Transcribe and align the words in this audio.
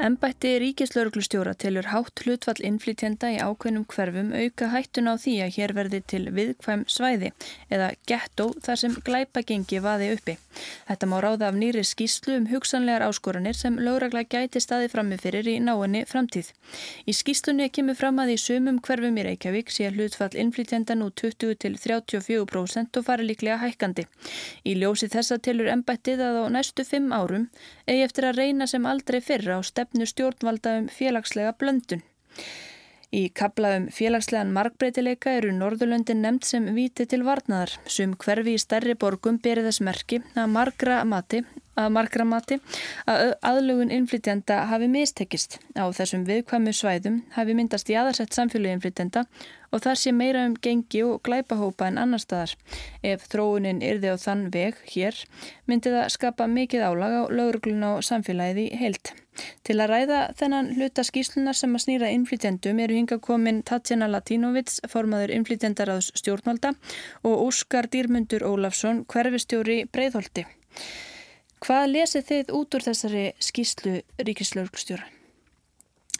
Embætti 0.00 0.54
ríkislauruglustjóra 0.62 1.52
tilur 1.60 1.84
hátt 1.92 2.22
hlutfall 2.24 2.62
innflytjenda 2.64 3.28
í 3.34 3.36
ákveðnum 3.36 3.82
hverfum 3.92 4.30
auka 4.32 4.70
hættun 4.72 5.10
á 5.12 5.20
því 5.20 5.34
að 5.44 5.50
hér 5.58 5.74
verði 5.76 5.98
til 6.08 6.22
viðkvæm 6.32 6.86
svæði 6.88 7.28
eða 7.68 7.90
gettó 8.08 8.46
þar 8.64 8.80
sem 8.80 8.94
glæpagengi 9.04 9.82
vaði 9.84 10.08
uppi. 10.14 10.36
Þetta 10.88 11.08
má 11.10 11.18
ráða 11.20 11.50
af 11.50 11.58
nýri 11.60 11.82
skýslu 11.84 12.38
um 12.38 12.46
hugsanlegar 12.48 13.04
áskoranir 13.04 13.58
sem 13.58 13.76
lauragla 13.76 14.22
gæti 14.24 14.62
staði 14.64 14.88
frammifyrir 14.88 15.50
í 15.52 15.58
náinni 15.60 16.06
framtíð. 16.08 16.48
Í 17.04 17.12
skýslunni 17.20 17.68
kemur 17.68 18.00
fram 18.00 18.22
að 18.24 18.32
í 18.34 18.38
sumum 18.40 18.80
hverfum 18.80 19.20
í 19.20 19.26
Reykjavík 19.28 19.68
sé 19.68 19.92
hlutfall 19.92 20.32
innflytjenda 20.32 20.96
nú 20.96 21.10
20 21.12 21.60
til 21.60 21.76
34% 21.76 22.96
og 22.96 23.04
fari 23.04 23.28
líklega 23.28 23.60
hækkandi. 23.66 24.08
Í 24.64 24.78
ljósi 24.80 25.12
þessa 25.12 25.36
tilur 25.44 25.68
embættið 25.76 26.24
að 26.24 26.40
á 26.40 26.44
næstu 26.56 26.88
fimm 26.88 27.12
árum 27.12 27.50
eigi 27.84 28.08
eftir 28.08 28.30
að 28.30 28.40
reyna 28.40 28.70
sem 28.70 28.88
aldrei 28.88 29.20
fyrra 29.20 29.60
á 29.60 29.62
stefn 29.66 29.89
stefnu 29.90 30.06
stjórnvalda 30.06 30.78
um 30.78 30.84
félagslega 30.88 31.52
blöndun. 31.58 32.02
Í 33.10 33.26
kaplaðum 33.34 33.88
félagslegan 33.90 34.52
markbreytileika 34.54 35.32
eru 35.34 35.50
Norðurlöndin 35.50 36.22
nefnt 36.22 36.46
sem 36.46 36.68
viti 36.76 37.06
til 37.10 37.24
varnaðar 37.26 37.72
sem 37.90 38.14
hverfi 38.14 38.54
í 38.54 38.60
stærri 38.62 38.94
borgum 38.94 39.40
berið 39.42 39.66
þess 39.66 39.82
merki 39.82 40.20
að 40.36 40.52
margra 40.54 41.02
mati 41.04 41.42
að 41.80 41.94
margra 41.96 42.26
mati 42.28 42.58
að 43.10 43.34
aðlugun 43.46 43.92
innflytjanda 43.94 44.64
hafi 44.70 44.90
mistekist. 44.90 45.58
Á 45.76 45.88
þessum 45.94 46.26
viðkvæmu 46.28 46.74
svæðum 46.76 47.22
hafi 47.36 47.56
myndast 47.56 47.90
í 47.90 47.96
aðarsett 47.98 48.36
samfélagi 48.36 48.78
innflytjanda 48.78 49.24
og 49.70 49.84
þar 49.84 49.98
sé 50.00 50.12
meira 50.14 50.44
um 50.48 50.56
gengi 50.58 51.02
og 51.06 51.20
glæpahópa 51.26 51.88
en 51.90 51.98
annar 52.02 52.22
staðar. 52.22 52.56
Ef 53.06 53.26
þróunin 53.30 53.82
yrði 53.86 54.14
á 54.14 54.16
þann 54.18 54.48
veg 54.54 54.78
hér 54.92 55.18
myndi 55.70 55.92
það 55.94 56.12
skapa 56.16 56.48
mikið 56.50 56.86
álag 56.88 57.16
á 57.16 57.22
lögurglun 57.30 57.86
á 57.86 57.92
samfélagið 58.04 58.64
í 58.64 58.68
heilt. 58.80 59.12
Til 59.64 59.76
að 59.80 59.92
ræða 59.92 60.20
þennan 60.36 60.72
hluta 60.76 61.04
skýslunar 61.06 61.56
sem 61.56 61.76
að 61.76 61.84
snýra 61.84 62.10
innflytjendum 62.14 62.80
eru 62.84 62.96
hinga 62.98 63.20
komin 63.24 63.62
Tatjana 63.66 64.08
Latinovits, 64.10 64.80
formaður 64.90 65.32
innflytjendaraðs 65.36 66.10
stjórnvalda 66.20 66.74
og 67.22 67.46
Óskar 67.46 67.88
Dýrmundur 67.92 68.44
Ólafsson, 68.50 69.04
hverfistjóri 69.08 69.84
Breitholti. 69.92 70.44
Hvað 71.60 71.90
lesið 71.92 72.28
þið 72.30 72.52
út 72.56 72.76
úr 72.76 72.84
þessari 72.86 73.24
skýslu 73.42 73.98
ríkislauglstjóra? 74.24 75.04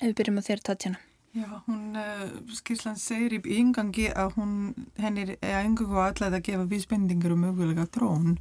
Ef 0.00 0.10
við 0.10 0.19
byrjum 0.19 0.41
á 0.41 0.42
þér 0.44 0.62
Tatjana. 0.69 1.00
Já, 1.30 1.47
hún, 1.69 1.94
uh, 1.94 2.27
skýrslan 2.58 2.98
segir 2.98 3.36
í 3.38 3.56
yngangi 3.60 4.08
að 4.10 4.34
hún, 4.34 4.55
henni 4.98 5.36
er 5.38 5.60
yngangu 5.62 6.00
allega 6.02 6.41
að 6.41 6.47
gefa 6.48 6.66
vísbendingur 6.66 7.36
um 7.36 7.44
mögulega 7.47 7.86
trón 7.86 8.34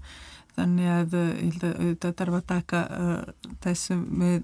þannig 0.57 0.89
að 0.89 1.13
þetta 1.13 2.11
þarf 2.17 2.39
að 2.39 2.47
taka 2.49 2.81
uh, 2.95 3.51
þessum 3.63 4.01
með, 4.23 4.41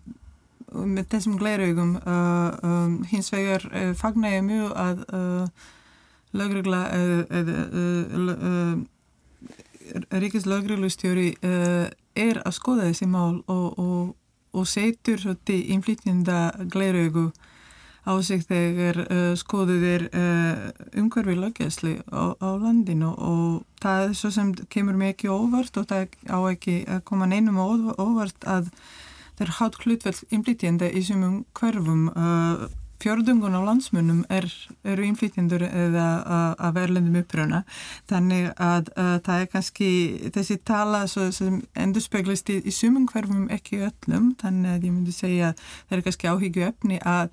með 0.71 1.09
þessum 1.15 1.39
gleiraugum 1.41 1.95
uh, 2.03 2.53
um, 2.69 2.99
hins 3.09 3.31
vegar 3.33 3.65
uh, 3.71 3.91
fagnar 3.97 4.37
ég 4.37 4.45
mjög 4.45 4.77
að 4.77 5.03
lögregla 6.35 6.81
Ríkis 10.11 10.47
lögreglustjóri 10.49 11.29
er 12.15 12.41
að 12.45 12.57
skoða 12.57 12.89
þessi 12.89 13.07
mál 13.11 13.41
og, 13.51 13.79
og, 13.79 14.15
og 14.55 14.67
setur 14.67 15.21
innflytjenda 15.47 16.67
gleiraugu 16.71 17.31
á 18.05 18.13
sig 18.21 18.45
þegar 18.45 18.99
uh, 19.05 19.33
skoðuð 19.37 19.83
er 19.89 20.03
uh, 20.13 20.67
umhverfið 21.01 21.41
löggjæsli 21.41 21.95
á, 22.13 22.37
á 22.37 22.49
landinu 22.61 23.11
og 23.17 23.65
það 23.81 24.03
er 24.03 24.13
svo 24.19 24.31
sem 24.31 24.53
kemur 24.69 24.97
mér 24.99 25.15
ekki 25.15 25.31
óvart 25.33 25.77
og 25.81 25.89
það 25.89 26.13
á 26.29 26.39
ekki 26.51 26.77
að 26.85 27.03
koma 27.09 27.25
neinum 27.29 27.57
óvart 27.57 28.45
að 28.45 28.69
það 29.35 29.45
er 29.47 29.53
hátt 29.57 29.79
hlutvelds 29.81 30.23
innflytjenda 30.29 30.91
í 30.93 31.01
sumum 31.07 31.41
hverfum 31.57 32.07
uh, 32.13 32.67
fjörðungun 33.03 33.57
á 33.57 33.61
landsmunum 33.65 34.23
er, 34.33 34.47
eru 34.87 35.05
innflytjendur 35.07 35.65
eða 35.67 36.07
að 36.55 36.77
verðlendum 36.79 37.19
uppröna 37.21 37.61
þannig 38.09 38.49
að 38.61 38.89
það 38.95 39.41
er 39.41 39.51
kannski 39.51 39.89
þessi 40.35 40.57
tala 40.65 41.03
sem 41.09 41.59
endur 41.75 42.03
speglist 42.03 42.49
í, 42.53 42.61
í 42.63 42.73
sumum 42.73 43.07
hverfum 43.11 43.49
ekki 43.53 43.83
öllum. 43.89 44.33
Þannig 44.41 44.71
að 44.71 44.89
ég 44.89 44.95
myndi 44.95 45.15
segja 45.15 45.53
það 45.59 45.97
er 45.97 46.03
kannski 46.07 46.31
áhyggju 46.31 46.67
efni 46.69 46.99
að 47.03 47.31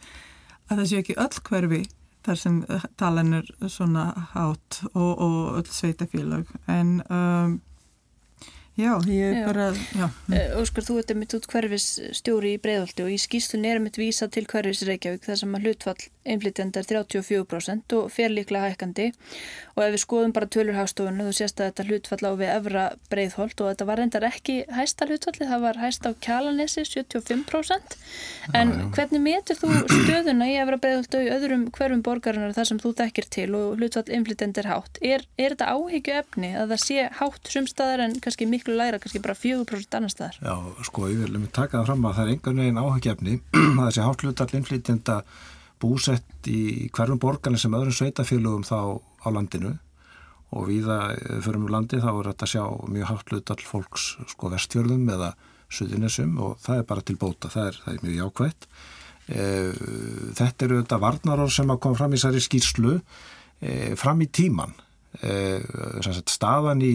að 0.70 0.78
það 0.78 0.88
sé 0.88 1.02
ekki 1.02 1.18
öll 1.20 1.42
hverfi 1.48 1.82
þar 2.22 2.38
sem 2.38 2.58
talan 3.00 3.36
er 3.40 3.50
svona 3.70 4.06
hátt 4.32 4.80
og, 4.92 5.10
og 5.10 5.38
öll 5.58 5.68
sveitafélag 5.70 6.50
en 6.70 7.00
um, 7.10 7.58
Já, 8.72 8.96
ég 9.04 9.36
er 9.36 9.44
bara, 9.44 9.66
já. 9.92 10.06
Uh, 10.32 10.54
Óskar, 10.62 10.86
þú 10.86 10.94
ert 11.02 11.10
mitt 11.20 11.34
út 11.36 11.44
hverfis 11.52 11.86
stjóri 12.16 12.54
í 12.56 12.60
Breðolti 12.62 13.04
og 13.04 13.10
í 13.12 13.18
skýstun 13.20 13.66
er 13.68 13.82
mitt 13.84 13.98
vísa 14.00 14.30
til 14.32 14.46
hverfis 14.48 14.80
Reykjavík 14.88 15.26
þar 15.28 15.40
sem 15.42 15.58
að 15.58 15.66
hlutfall 15.66 15.98
einflýtjandi 16.22 16.78
er 16.80 16.86
34% 16.86 17.94
og 17.98 18.10
fer 18.14 18.30
líklega 18.30 18.70
hækkandi 18.70 19.08
og 19.74 19.82
ef 19.82 19.94
við 19.94 20.02
skoðum 20.04 20.34
bara 20.36 20.48
tölurhástofunum 20.54 21.28
þú 21.28 21.34
sést 21.34 21.60
að 21.60 21.70
þetta 21.70 21.86
hlutfall 21.88 22.30
á 22.30 22.32
við 22.38 22.52
Evra 22.52 22.84
Breðholt 23.10 23.62
og 23.62 23.70
þetta 23.72 23.88
var 23.88 24.00
reyndar 24.00 24.26
ekki 24.28 24.56
hæsta 24.70 25.08
hlutfalli, 25.08 25.48
það 25.50 25.64
var 25.66 25.80
hæsta 25.82 26.12
á 26.14 26.20
Kjalanesi 26.22 26.84
75% 26.86 27.96
en 28.54 28.72
já, 28.72 28.78
já. 28.78 28.86
hvernig 28.96 29.24
metur 29.24 29.58
þú 29.58 29.72
stöðuna 29.82 30.50
í 30.52 30.56
Evra 30.62 30.78
Breðholt 30.82 31.18
og 31.18 31.26
í 31.26 31.32
öðrum 31.34 31.66
hverfum 31.74 32.04
borgarinnar 32.06 32.54
þar 32.54 32.70
sem 32.70 32.82
þú 32.82 32.94
þekkir 33.02 33.30
til 33.38 33.48
og 33.58 33.80
hlutfall 33.80 34.06
einflýtjandi 34.06 34.62
er 34.62 34.70
hátt? 34.70 35.02
Er, 35.02 35.26
er 35.36 35.56
þetta 35.56 35.72
áhyggju 35.74 36.18
efni 36.22 36.52
að 36.54 36.76
það 36.76 36.84
sé 36.86 37.08
hátt 37.18 37.52
sumstaðar 37.56 38.06
en 38.06 38.18
kannski 38.22 38.46
miklu 38.46 38.71
miklu 38.72 38.80
læra, 38.80 38.98
kannski 38.98 39.20
bara 39.22 39.34
4% 39.34 39.96
annar 39.96 40.10
staðar. 40.10 40.36
Já, 40.40 40.84
sko, 40.86 41.08
ég 41.08 41.20
vil 41.20 41.48
taka 41.52 41.80
það 41.80 41.86
fram 41.86 42.06
að 42.06 42.16
það 42.16 42.24
er 42.24 42.32
engan 42.32 42.60
veginn 42.62 42.80
áhugjefni 42.80 43.34
að 43.80 43.86
þessi 43.86 44.06
hátlutar 44.06 44.54
innflytjenda 44.56 45.22
búsett 45.82 46.48
í 46.48 46.88
hverjum 46.94 47.20
borgarni 47.20 47.58
sem 47.58 47.74
öðrum 47.74 47.92
sveitafélugum 47.96 48.64
þá 48.64 49.00
á 49.22 49.28
landinu 49.30 49.76
og 50.52 50.68
viða 50.68 50.98
fyrir 51.42 51.58
um 51.58 51.70
landi 51.72 52.00
þá 52.00 52.10
er 52.12 52.30
þetta 52.30 52.46
að 52.46 52.52
sjá 52.52 52.64
mjög 52.92 53.08
hátlutar 53.08 53.64
fólks 53.64 54.08
sko 54.30 54.52
vestfjörðum 54.52 55.08
eða 55.14 55.32
suðinessum 55.72 56.36
og 56.44 56.58
það 56.60 56.82
er 56.82 56.88
bara 56.90 57.04
til 57.08 57.16
bóta, 57.16 57.48
það 57.48 57.70
er, 57.70 57.78
það 57.84 57.94
er 57.94 58.06
mjög 58.06 58.18
jákvægt. 58.20 58.66
E, 59.32 59.44
þetta 60.36 60.66
eru 60.66 60.80
þetta 60.82 61.00
varnarór 61.00 61.52
sem 61.54 61.72
að 61.72 61.80
koma 61.86 61.98
fram 61.98 62.16
í 62.16 62.20
særi 62.20 62.42
skýrslu 62.44 62.98
e, 62.98 63.94
fram 63.96 64.20
í 64.20 64.28
tíman. 64.28 64.76
E, 65.20 65.60
staðan 66.30 66.82
í 66.84 66.92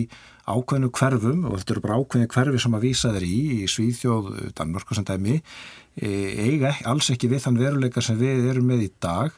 ákveðinu 0.48 0.90
hverfum 0.96 1.44
og 1.50 1.60
þetta 1.60 1.74
eru 1.76 1.84
bara 1.84 1.98
ákveðinu 2.02 2.30
hverfi 2.34 2.62
sem 2.64 2.78
að 2.78 2.86
vísa 2.88 3.12
þeir 3.14 3.26
í 3.28 3.42
í 3.58 3.66
Svíþjóð, 3.70 4.30
Danmörk 4.58 4.94
og 4.94 4.98
sem 4.98 5.08
dæmi 5.08 5.36
e, 5.38 6.14
eiga 6.48 6.72
alls 6.88 7.12
ekki 7.14 7.30
við 7.30 7.44
þann 7.46 7.60
veruleika 7.62 8.04
sem 8.04 8.18
við 8.20 8.48
erum 8.54 8.72
með 8.72 8.88
í 8.88 8.90
dag. 9.04 9.36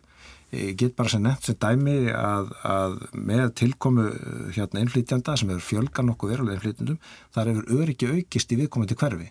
E, 0.49 0.71
get 0.77 0.95
bara 0.97 1.11
sem 1.11 1.25
nefnt 1.25 1.49
sem 1.49 1.57
dæmi 1.59 1.97
að, 2.13 2.53
að 2.65 2.95
með 3.17 3.51
tilkomu 3.63 4.07
hérna 4.55 4.85
innflytjanda 4.85 5.35
sem 5.37 5.51
eru 5.51 5.65
fjölgan 5.65 6.13
okkur 6.13 6.33
verulega 6.35 6.59
innflytjandum 6.59 7.01
þar 7.35 7.51
hefur 7.51 7.83
öryggi 7.83 8.13
aukist 8.13 8.55
í 8.55 8.61
viðkomandi 8.61 8.97
hverfi. 9.01 9.27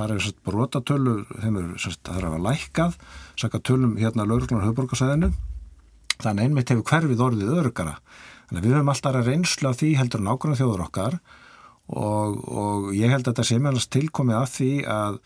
Þar 0.00 0.16
hefur 0.16 0.26
svona 0.26 0.48
brotatölur 0.48 1.22
þeim 1.36 1.62
eru 1.62 1.94
er 2.16 2.26
að 2.32 2.42
lækkað 2.48 2.98
saka 3.38 3.62
tölum 3.62 3.96
hérna 4.00 4.26
lauruglunar 4.26 4.66
höfborgarsæðinu 4.70 5.32
þannig 6.20 6.46
einmitt 6.46 6.72
hefur 6.72 6.86
hverfið 6.90 7.24
orðið 7.26 7.54
örugara 7.60 7.96
Þannig 8.50 8.64
að 8.64 8.66
við 8.66 8.74
höfum 8.74 8.88
alltaf 8.90 9.16
að 9.16 9.28
reynslu 9.30 9.68
af 9.70 9.76
því 9.78 9.88
heldur 9.94 10.22
nákvæmlega 10.26 10.58
þjóður 10.58 10.80
okkar 10.88 11.16
og, 11.86 12.40
og 12.50 12.88
ég 12.98 13.12
held 13.12 13.22
að 13.22 13.28
þetta 13.30 13.44
sé 13.46 13.58
meðalans 13.60 13.90
tilkomið 13.94 14.38
af 14.40 14.54
því 14.56 14.70
að, 14.90 15.18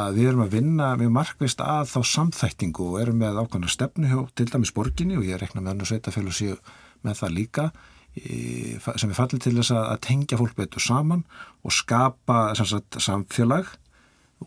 að 0.00 0.16
við 0.16 0.28
erum 0.30 0.44
að 0.46 0.54
vinna 0.56 0.86
mjög 1.00 1.12
markvist 1.18 1.60
að 1.60 1.90
þá 1.92 1.98
samþæktingu 2.12 2.86
og 2.88 3.00
erum 3.02 3.20
með 3.20 3.42
ákvæmlega 3.42 3.74
stefnu 3.74 4.22
til 4.32 4.46
dæmis 4.48 4.72
borginni 4.72 5.18
og 5.20 5.28
ég 5.28 5.42
rekna 5.42 5.60
með 5.60 5.74
annu 5.74 5.90
sveitafélag 5.90 6.38
síu 6.38 6.56
með 7.04 7.20
það 7.20 7.36
líka 7.36 7.66
sem 8.14 9.10
er 9.10 9.18
fallið 9.18 9.44
til 9.44 9.54
þess 9.58 9.74
að 9.74 10.00
tengja 10.06 10.38
fólk 10.40 10.56
betur 10.56 10.80
saman 10.80 11.24
og 11.66 11.74
skapa 11.74 12.54
sagt, 12.56 12.96
samfélag 13.02 13.74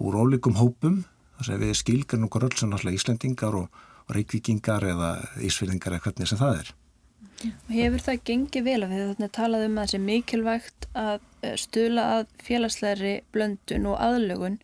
úr 0.02 0.18
ólíkum 0.24 0.58
hópum 0.58 1.04
þess 1.38 1.54
að 1.54 1.68
við 1.68 1.78
skilgar 1.84 2.24
nokkur 2.24 2.48
öll 2.48 2.58
sem 2.58 2.72
náttúrulega 2.72 2.98
Íslendingar 2.98 3.62
og, 3.62 3.70
og 4.08 4.18
reykvikingar 4.18 4.90
eða 4.90 5.14
Ísfyrðingar 5.46 5.98
eða 5.98 6.08
hvernig 6.08 6.32
sem 6.32 6.42
það 6.42 6.62
er. 6.64 6.72
Hefur 7.70 8.02
það 8.02 8.22
gengið 8.26 8.64
vel 8.66 8.78
að 8.82 8.94
við 8.94 9.02
þarna 9.04 9.28
talaðum 9.36 9.76
að 9.78 9.84
það 9.84 9.92
sé 9.92 10.00
mikilvægt 10.02 10.88
að 10.98 11.18
eh, 11.46 11.58
stula 11.62 12.06
að 12.16 12.32
félagsleiri 12.48 13.12
blöndun 13.36 13.86
og 13.92 14.00
aðlögun. 14.02 14.56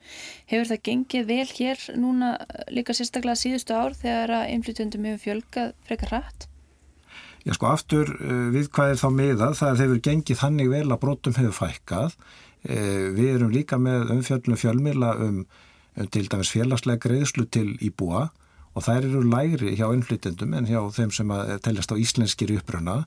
Hefur 0.50 0.72
það 0.72 0.82
gengið 0.88 1.28
vel 1.30 1.46
hér 1.52 1.84
núna 2.02 2.32
eh, 2.42 2.64
líka 2.74 2.96
sérstaklega 2.98 3.38
síðustu 3.44 3.78
ár 3.78 3.94
þegar 4.00 4.34
að 4.40 4.56
inflytjöndum 4.56 5.06
hefur 5.12 5.24
fjölgað 5.28 5.76
frekar 5.86 6.16
rætt? 6.16 6.48
Já 7.44 7.54
sko 7.60 7.70
aftur 7.70 8.10
eh, 8.18 8.48
við 8.56 8.72
hvað 8.74 8.96
er 8.96 9.02
þá 9.04 9.10
miðað 9.20 9.58
það 9.60 9.70
er 9.70 9.78
þegar 9.78 9.84
hefur 9.86 10.04
gengið 10.10 10.42
þannig 10.42 10.74
vel 10.74 10.88
að 10.88 11.02
brotum 11.06 11.38
hefur 11.38 11.60
fækkað. 11.62 12.18
Við 12.64 13.26
erum 13.28 13.50
líka 13.52 13.76
með 13.76 14.14
umfjöldinu 14.14 14.56
fjölmila 14.56 15.10
um, 15.20 15.42
um 16.00 16.08
til 16.08 16.30
dæmis 16.32 16.54
félagslega 16.54 17.02
greiðslu 17.04 17.44
til 17.52 17.74
íbúa 17.84 18.30
og 18.74 18.86
þær 18.86 19.08
eru 19.08 19.24
lægri 19.28 19.76
hjá 19.78 19.88
innflytendum 19.94 20.54
en 20.58 20.68
hjá 20.70 20.82
þeim 20.96 21.14
sem 21.14 21.32
að 21.34 21.56
teljast 21.66 21.94
á 21.94 22.02
íslenskir 22.02 22.54
uppröna 22.58 23.04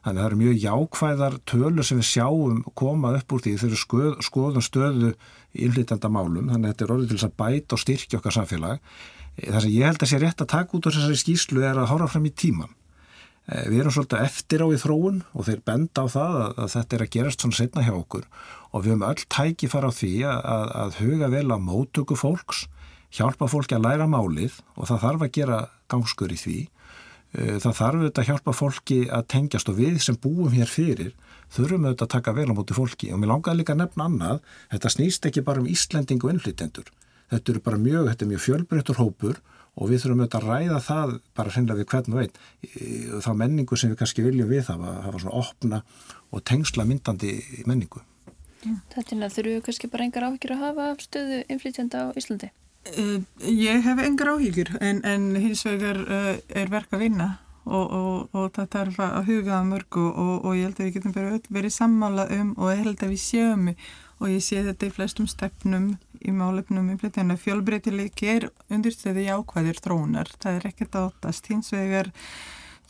Þannig 0.00 0.16
að 0.16 0.22
það 0.22 0.30
eru 0.30 0.38
mjög 0.40 0.60
jákvæðar 0.64 1.34
tölur 1.50 1.84
sem 1.84 1.98
við 2.00 2.06
sjáum 2.08 2.60
koma 2.78 3.10
upp 3.18 3.32
úr 3.36 3.42
því 3.44 3.50
þegar 3.60 3.80
skoð, 3.82 4.12
skoðum 4.24 4.64
stöðu 4.64 5.10
innlítenda 5.52 6.08
málum. 6.08 6.48
Þannig 6.48 6.70
að 6.70 6.70
þetta 6.72 6.86
er 6.86 6.92
orðið 6.94 7.10
til 7.10 7.18
þess 7.18 7.28
að 7.28 7.34
bæta 7.42 7.76
og 7.76 7.82
styrkja 7.82 8.20
okkar 8.20 8.36
samfélag. 8.38 8.80
Það 9.40 9.64
sem 9.66 9.74
ég 9.74 9.90
held 9.90 10.04
að 10.06 10.10
sé 10.10 10.20
rétt 10.22 10.44
að 10.44 10.52
taka 10.54 10.78
út 10.78 10.88
á 10.88 10.90
þessari 10.94 11.20
skýslu 11.20 11.66
er 11.68 11.82
að 11.82 11.90
horfa 11.92 12.08
fram 12.14 12.30
í 12.30 12.32
tíman. 12.32 12.72
Eh, 13.50 13.68
við 13.68 13.82
erum 13.82 13.94
svolítið 13.98 14.24
eftir 14.24 14.64
á 14.64 14.66
í 14.72 14.80
þróun 14.80 15.20
og 15.36 15.46
þeir 15.50 15.62
benda 15.68 16.04
á 16.04 16.06
það 16.16 16.40
að, 16.40 16.66
þetta 16.78 16.96
er 16.96 17.04
að 17.04 17.12
gerast 17.18 17.44
svona 17.44 17.60
setna 17.60 17.84
hjá 17.84 17.94
okkur 17.98 18.26
og 18.70 18.84
við 18.84 18.92
höfum 18.94 19.06
öll 19.10 19.24
tæki 19.36 19.68
fara 19.72 19.92
á 19.92 19.98
því 20.00 20.12
að, 20.30 20.74
að 20.80 20.98
huga 21.02 21.30
vel 21.32 21.48
á 21.50 21.58
mótöku 21.60 22.16
fólks, 22.16 22.64
hjálpa 23.14 23.48
fólki 23.50 23.76
að 23.76 23.86
læra 23.88 24.06
málið 24.10 24.60
og 24.76 24.88
það 24.90 25.02
þarf 25.04 25.24
að 25.26 25.32
gera 25.36 25.58
gangskur 25.90 26.34
í 26.34 26.38
því. 26.40 26.58
Eh, 27.30 27.58
það 27.62 27.76
þarf 27.78 28.00
auðvitað 28.00 28.22
að 28.22 28.30
hjálpa 28.30 28.54
fólki 28.56 29.00
að 29.10 29.28
tengjast 29.34 29.70
og 29.70 29.78
við 29.78 30.00
sem 30.02 30.18
búum 30.18 30.50
hér 30.54 30.70
fyrir 30.70 31.12
þurfum 31.50 31.86
auðvitað 31.86 32.06
að 32.06 32.14
taka 32.16 32.34
vel 32.34 32.48
á 32.50 32.54
móti 32.58 32.74
fólki 32.74 33.12
og 33.14 33.20
mér 33.22 33.32
langaði 33.34 33.60
líka 33.60 33.74
að 33.76 33.82
nefna 33.84 34.08
annað, 34.10 34.42
þetta 34.72 34.92
snýst 34.94 35.30
ekki 35.30 35.44
bara 35.46 35.62
um 35.62 35.70
Íslending 35.70 36.22
og 36.24 36.34
innflytendur. 36.34 36.90
Þetta 37.30 37.52
eru 37.52 37.62
bara 37.62 37.78
mjög, 37.78 38.10
þetta 38.10 38.24
er 38.26 38.30
mjög 38.32 38.44
fjölbreyttur 38.46 38.98
hópur 38.98 39.40
og 39.78 39.90
við 39.90 40.02
þurfum 40.02 40.22
auðvitað 40.24 40.40
að 40.40 40.48
ræða 40.50 40.80
það 40.86 41.12
bara 41.38 41.54
hreinlega 41.54 41.78
við 41.78 41.90
hvern 41.92 42.16
og 42.16 42.22
einn 42.24 43.20
þá 43.22 43.30
menningu 43.38 43.78
sem 43.78 43.92
við 43.92 44.00
kannski 44.00 44.24
viljum 44.26 44.50
við 44.50 44.70
hafa, 44.72 44.94
hafa 45.06 45.22
svona 45.22 45.36
opna 45.38 45.82
og 46.34 46.42
tengsla 46.46 46.86
myndandi 46.88 47.36
menningu. 47.70 48.02
Þetta 48.60 49.14
er 49.14 49.22
að 49.24 49.36
þurfum 49.36 49.54
við 49.54 49.62
kannski 49.68 49.92
bara 49.92 50.08
engar 50.08 50.26
áhyggjur 50.26 50.56
að 50.56 50.64
hafa 50.66 50.88
stöðu 51.06 51.38
inflytjanda 51.46 52.02
á 52.02 52.18
Íslandi? 52.18 52.50
Uh, 52.80 53.20
ég 53.44 53.82
hef 53.84 53.98
engar 54.00 54.32
áhyggjur 54.32 54.70
en, 54.80 55.02
en 55.04 55.34
hins 55.36 55.66
vegar 55.68 55.98
uh, 56.00 56.36
er 56.48 56.70
verk 56.72 56.94
að 56.96 57.02
vinna 57.04 57.26
og, 57.68 57.90
og, 57.92 58.30
og 58.32 58.46
það 58.56 58.70
þarf 58.72 59.00
að 59.04 59.26
huga 59.28 59.58
mörgu 59.68 60.04
og, 60.08 60.30
og 60.48 60.54
ég 60.56 60.64
held 60.64 60.80
að 60.80 60.86
við 60.88 60.94
getum 60.96 61.16
verið 61.52 61.74
sammála 61.74 62.24
um 62.38 62.54
og 62.56 62.70
ég 62.72 62.80
held 62.86 63.04
að 63.04 63.12
við 63.12 63.20
sjöum 63.26 63.68
og 64.20 64.32
ég 64.32 64.44
sé 64.44 64.62
þetta 64.64 64.88
í 64.88 64.94
flestum 64.96 65.28
stefnum 65.28 65.90
í 66.20 66.32
málefnum 66.36 66.88
umflytjana 66.94 67.36
fjölbreytileiki 67.40 68.32
er 68.32 68.48
undirstæði 68.72 69.26
jákvæðir 69.28 69.84
þróunar, 69.84 70.32
það 70.40 70.58
er 70.58 70.66
ekkert 70.72 70.98
áttast 71.00 71.52
hins 71.52 71.70
vegar 71.76 72.10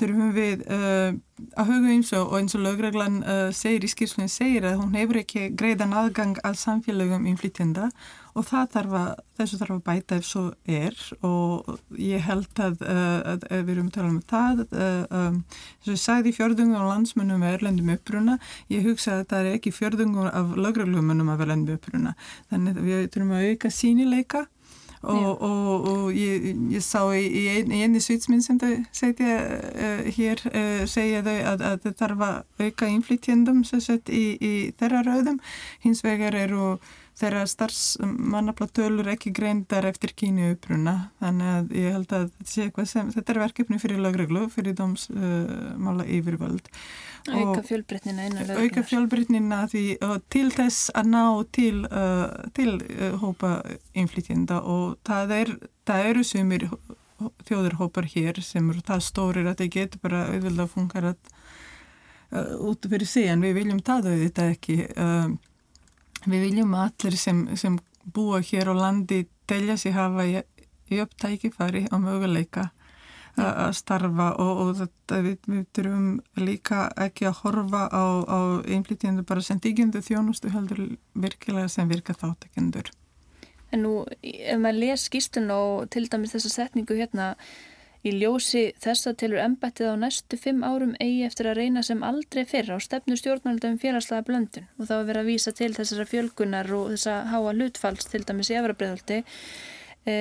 þurfum 0.01 0.33
við 0.39 0.65
uh, 0.71 1.13
að 1.59 1.75
huga 1.75 1.93
eins 1.97 2.15
og 2.17 2.35
eins 2.39 2.57
og 2.57 2.65
lögreglan 2.65 3.21
uh, 3.23 3.51
segir 3.55 3.85
í 3.85 3.91
skýrslunni 3.93 4.33
segir 4.33 4.71
að 4.71 4.81
hún 4.85 4.97
hefur 4.97 5.21
ekki 5.23 5.51
greiðan 5.59 5.99
aðgang 5.99 6.39
að 6.47 6.59
samfélagum 6.63 7.29
umflytjanda 7.35 7.91
og 8.35 8.47
þarf 8.47 8.95
að, 9.01 9.09
þessu 9.39 9.59
þarf 9.61 9.75
að 9.77 9.83
bæta 9.89 10.19
ef 10.21 10.29
svo 10.29 10.45
er. 10.69 10.97
Og 11.27 11.73
ég 11.99 12.23
held 12.27 12.63
að, 12.63 12.85
uh, 12.85 13.19
að, 13.35 13.49
að 13.51 13.65
við 13.65 13.75
erum 13.75 13.91
að 13.91 13.97
tala 13.97 14.13
um 14.13 14.21
það 14.31 14.63
uh, 14.67 15.03
um, 15.21 15.41
þess 15.81 15.91
að 15.91 15.95
ég 15.95 16.05
sagði 16.05 16.37
fjörðungum 16.39 16.87
á 16.87 16.91
landsmönnum 16.93 17.43
með 17.45 17.59
erlendum 17.59 17.93
uppruna 17.97 18.39
ég 18.73 18.87
hugsa 18.87 19.19
að 19.19 19.27
það 19.33 19.51
er 19.51 19.59
ekki 19.59 19.75
fjörðungum 19.75 20.31
af 20.31 20.57
lögreglumönnum 20.57 21.35
af 21.35 21.45
erlendum 21.47 21.81
uppruna. 21.81 22.17
Þannig 22.53 22.81
að 22.81 22.89
við 22.91 23.05
þurfum 23.11 23.37
að 23.37 23.51
auka 23.51 23.75
sínileika 23.75 24.47
og, 25.03 25.43
og, 25.43 25.89
og 25.89 26.13
ég, 26.13 26.51
ég 26.75 26.85
sá 26.85 27.01
í, 27.17 27.25
í 27.25 27.45
einni 27.81 28.01
svitsminn 28.05 28.43
sem 28.45 28.59
þau 28.61 28.73
segja 28.93 29.37
uh, 29.41 30.09
hér 30.13 30.43
uh, 30.51 30.83
segja 30.91 31.23
þau 31.25 31.37
að, 31.39 31.65
að 31.71 31.77
það 31.87 31.95
þarf 32.03 32.25
að 32.27 32.67
auka 32.67 32.91
innflytjendum 32.95 33.63
í, 33.65 34.25
í 34.37 34.53
þeirra 34.77 35.05
rauðum 35.07 35.41
hins 35.85 36.05
vegar 36.05 36.37
eru 36.37 36.75
þeirra 37.19 37.43
starfsmannaflatölur 37.49 39.11
ekki 39.13 39.33
greindar 39.37 39.87
eftir 39.89 40.15
kínu 40.17 40.53
uppruna 40.55 40.95
þannig 41.21 41.51
að 41.55 41.73
ég 41.77 41.97
held 41.97 42.15
að 42.17 42.27
þetta, 42.39 42.85
sem, 42.89 43.11
þetta 43.15 43.35
er 43.35 43.41
verkefni 43.43 43.81
fyrir 43.83 44.03
lagreglu, 44.05 44.47
fyrir 44.53 44.77
dómsmála 44.79 46.07
uh, 46.07 46.13
yfirvöld. 46.17 46.71
Auka 47.29 47.65
fjölbrytnina 47.67 48.29
innan 48.29 48.47
lögreglunar 48.47 48.65
Auka 48.65 48.87
fjölbrytnina 48.89 49.59
því 49.69 49.85
til 50.33 50.47
þess 50.55 50.95
að 50.97 51.11
ná 51.13 51.25
til, 51.53 51.75
uh, 51.91 52.31
til 52.57 52.79
uh, 52.79 53.19
hópa 53.21 53.59
inflytjenda 53.93 54.63
og 54.65 54.97
það, 55.07 55.37
er, 55.37 55.55
það 55.91 56.11
eru 56.13 56.27
sumir 56.27 56.67
þjóðurhópar 57.49 58.09
hér 58.15 58.41
sem 58.45 58.73
eru 58.73 58.81
það 58.87 59.05
stórir 59.05 59.51
að 59.51 59.61
það 59.61 59.73
getur 59.77 60.05
bara 60.07 60.25
auðvitað 60.31 60.65
að 60.65 60.73
funka 60.73 61.05
uh, 61.13 62.57
út 62.71 62.89
fyrir 62.89 63.09
sig 63.11 63.29
en 63.29 63.45
við 63.45 63.57
viljum 63.61 63.85
það 63.85 64.13
auðvitað 64.15 64.57
ekki. 64.57 64.81
Uh, 64.97 65.31
Við 66.27 66.43
viljum 66.49 66.75
að 66.77 66.89
allir 66.89 67.17
sem, 67.17 67.45
sem 67.57 67.79
búa 68.05 68.41
hér 68.45 68.73
á 68.73 68.75
landi 68.77 69.25
telja 69.49 69.77
sig 69.81 69.95
hafa 69.97 70.27
í, 70.29 70.41
upptækifari 71.01 71.87
á 71.89 71.97
möguleika 72.03 72.71
að 73.41 73.73
starfa 73.79 74.33
og, 74.43 74.61
og 74.63 74.71
þetta, 74.81 75.21
við, 75.25 75.37
við 75.47 75.67
þurfum 75.77 76.09
líka 76.43 76.89
ekki 76.99 77.29
að 77.31 77.43
horfa 77.45 77.83
á, 77.89 78.05
á 78.27 78.39
einflýtjendu 78.67 79.25
bara 79.27 79.45
sem 79.45 79.61
dígjöndu 79.63 80.03
þjónustu 80.05 80.51
heldur 80.53 80.83
virkilega 81.15 81.71
sem 81.71 81.89
virka 81.89 82.17
þáttekendur. 82.19 82.91
En 83.71 83.85
nú, 83.87 83.93
ef 84.23 84.59
maður 84.59 84.81
les 84.83 85.07
skýstun 85.07 85.51
og 85.55 85.87
til 85.95 86.09
dæmis 86.11 86.35
þessa 86.35 86.51
setningu 86.51 86.99
hérna 86.99 87.37
Í 88.01 88.15
ljósi 88.17 88.71
þessa 88.81 89.13
tilur 89.21 89.43
embættið 89.43 89.91
á 89.93 89.95
næstu 90.01 90.39
fimm 90.41 90.63
árum 90.65 90.95
eigi 91.05 91.27
eftir 91.27 91.51
að 91.51 91.59
reyna 91.59 91.83
sem 91.85 92.01
aldrei 92.07 92.47
fyrr 92.49 92.73
á 92.73 92.79
stefnu 92.81 93.19
stjórnaldum 93.21 93.77
félagslega 93.83 94.25
blöndun 94.25 94.71
og 94.79 94.89
þá 94.89 94.95
að 94.97 95.11
vera 95.11 95.25
að 95.25 95.29
vísa 95.29 95.53
til 95.53 95.75
þessara 95.77 96.07
fjölgunar 96.09 96.73
og 96.79 96.95
þessa 96.95 97.19
háa 97.29 97.53
hlutfalls 97.53 98.09
til 98.09 98.23
dæmis 98.25 98.49
í 98.49 98.57
efrabriðhaldi. 98.57 99.21
E, 100.09 100.17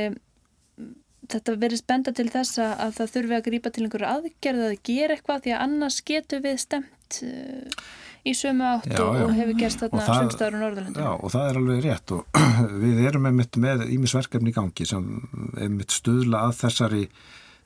þetta 1.32 1.56
verið 1.64 1.84
spenda 1.86 2.16
til 2.20 2.28
þessa 2.34 2.74
að 2.84 3.00
það 3.00 3.16
þurfi 3.16 3.40
að 3.40 3.48
grípa 3.48 3.72
til 3.72 3.88
einhverju 3.88 4.12
aðgerð 4.12 4.68
að 4.68 4.78
gera 4.92 5.16
eitthvað 5.16 5.48
því 5.48 5.56
að 5.56 5.66
annars 5.70 6.04
getur 6.12 6.44
við 6.44 6.62
stemt 6.66 7.24
e, 7.24 7.34
í 8.28 8.36
sömu 8.36 8.70
átt 8.76 8.92
já, 8.92 9.00
já. 9.00 9.24
og 9.24 9.36
hefur 9.40 9.60
gerst 9.64 9.86
þarna 9.86 10.06
sömstaður 10.12 10.60
á 10.60 10.62
Norðurlandinu. 10.68 11.08
Já 11.08 11.12
og 11.16 11.32
það 11.32 11.48
er 11.48 11.64
alveg 11.64 11.84
rétt 11.88 12.18
og 12.20 12.40
við 12.84 13.04
erum 13.08 13.30
með 13.32 13.90
ímisverkefni 13.96 14.52
í 14.52 14.58
gangi 14.60 14.96
sem 14.98 15.14
er 15.56 15.72
mitt 15.72 15.96
stuðla 15.96 16.50
að 16.50 16.58
þessari 16.66 17.06